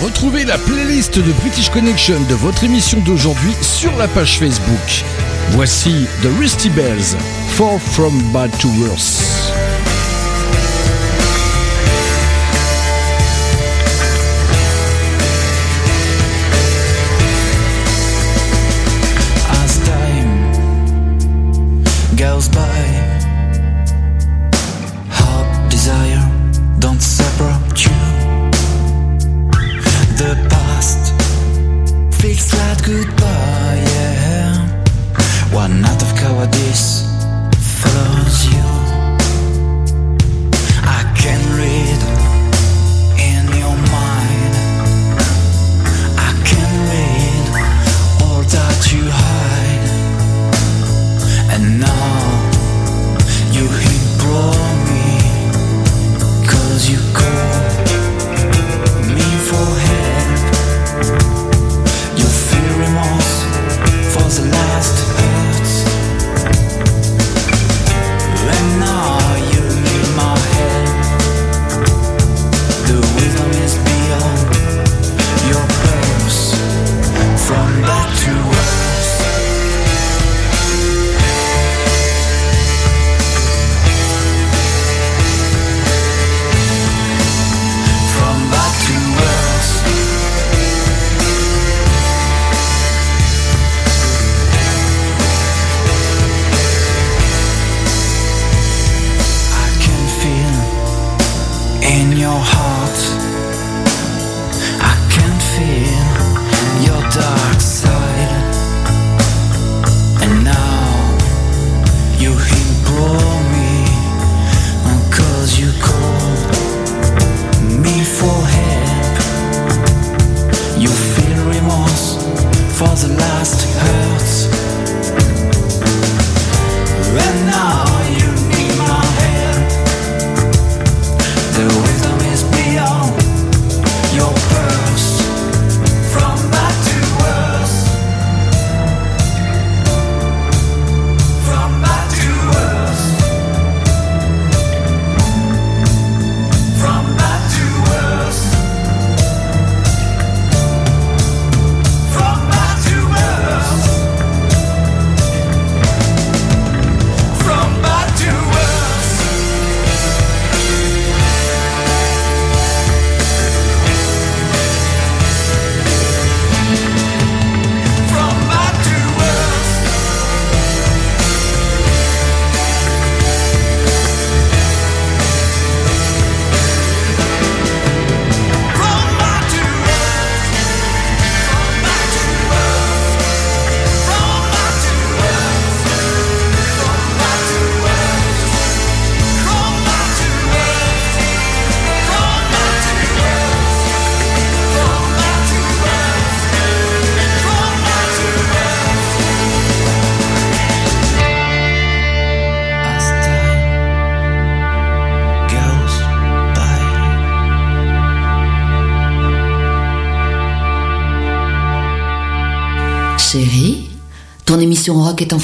Retrouvez 0.03 0.45
la 0.45 0.57
playlist 0.57 1.17
de 1.17 1.31
British 1.41 1.69
Connection 1.69 2.15
de 2.29 2.35
votre 2.35 2.63
émission 2.63 2.99
d'aujourd'hui 2.99 3.53
sur 3.61 3.95
la 3.97 4.07
page 4.07 4.37
Facebook. 4.39 5.03
Voici 5.51 6.05
The 6.21 6.27
Rusty 6.39 6.69
Bells, 6.69 7.15
Far 7.49 7.79
From 7.79 8.13
Bad 8.31 8.51
to 8.59 8.67
Worse. 8.79 9.24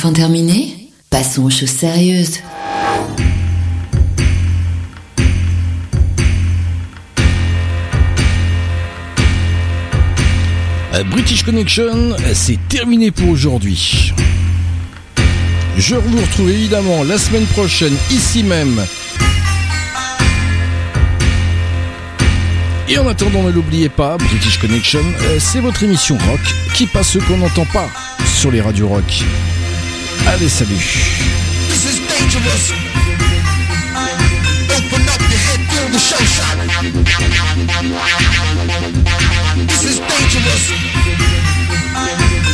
enfin 0.04 0.14
terminé 0.14 0.90
Passons 1.12 1.44
aux 1.44 1.50
choses 1.52 1.70
sérieuses. 1.70 2.40
Euh, 10.94 11.04
British 11.04 11.44
Connection, 11.44 12.16
c'est 12.34 12.58
terminé 12.68 13.12
pour 13.12 13.30
aujourd'hui. 13.30 14.12
Je 15.78 15.94
vous 15.94 16.18
retrouve 16.18 16.50
évidemment 16.50 17.04
la 17.04 17.20
semaine 17.20 17.46
prochaine 17.46 17.94
ici 18.10 18.42
même. 18.42 18.84
Et 22.90 22.98
en 22.98 23.08
attendant, 23.08 23.44
ne 23.44 23.52
l'oubliez 23.52 23.90
pas, 23.90 24.18
British 24.18 24.58
Connection, 24.58 25.04
euh, 25.04 25.38
c'est 25.40 25.60
votre 25.60 25.84
émission 25.84 26.18
rock 26.18 26.42
qui 26.74 26.88
passe 26.88 27.12
ce 27.12 27.20
qu'on 27.20 27.38
n'entend 27.38 27.66
pas 27.66 27.90
sur 28.26 28.50
les 28.50 28.62
radios 28.62 28.88
rock. 28.88 29.24
Allez, 30.32 30.48
salut. 30.48 30.78
This 31.68 31.84
is 31.92 32.00
dangerous. 32.08 32.72
Open 34.72 35.10
up 35.10 35.20
your 35.20 35.42
head 35.44 35.60
feel 35.68 35.88
the 35.92 36.00
show 36.00 36.24
shot. 36.24 36.56
This 39.68 39.84
is 39.84 40.00
dangerous. 40.00 40.72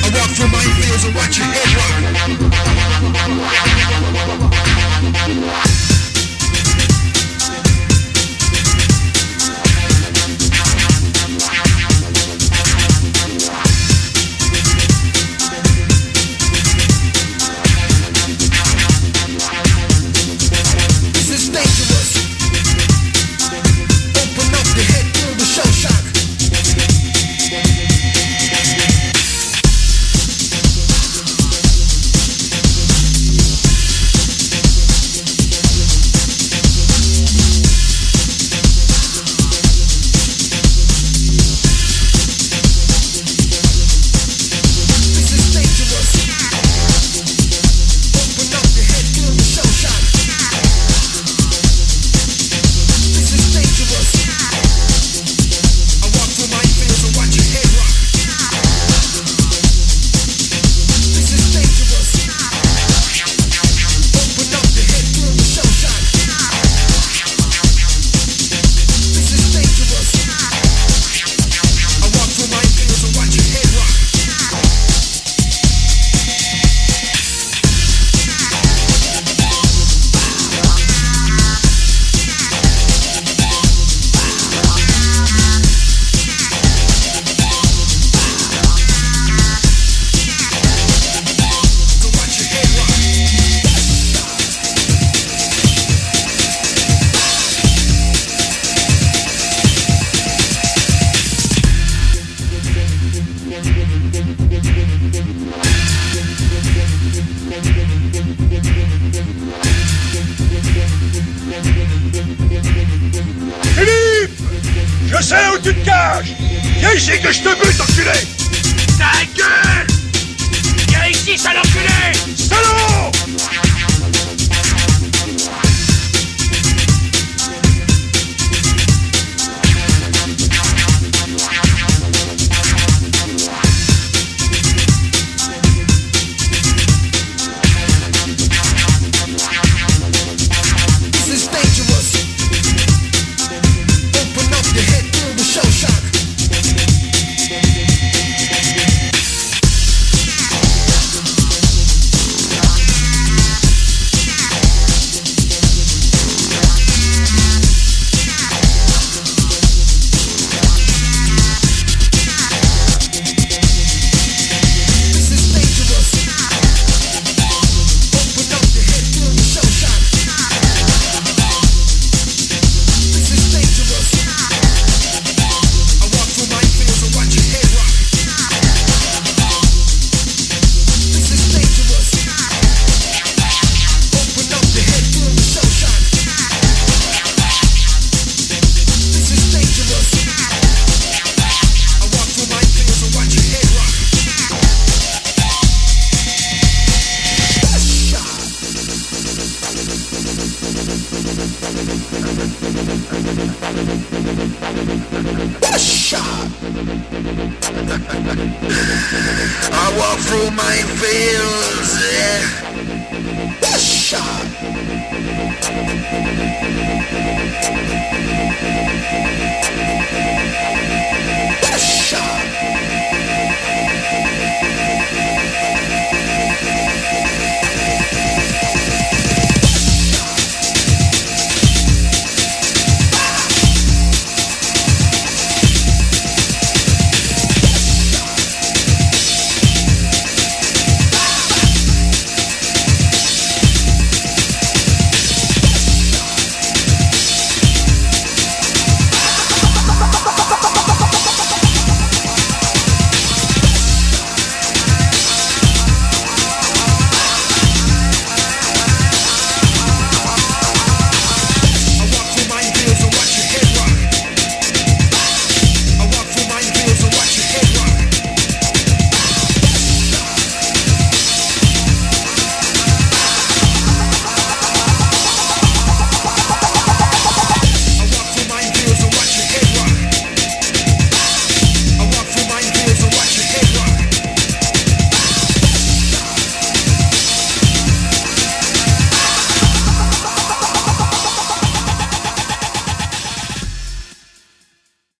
I 0.01 0.09
walk 0.09 0.31
through 0.33 0.49
my 0.49 0.65
fears 0.81 1.03
and 1.05 1.13
watch 1.13 1.37
your 1.37 1.45
head 1.53 1.69
rock. 5.77 5.96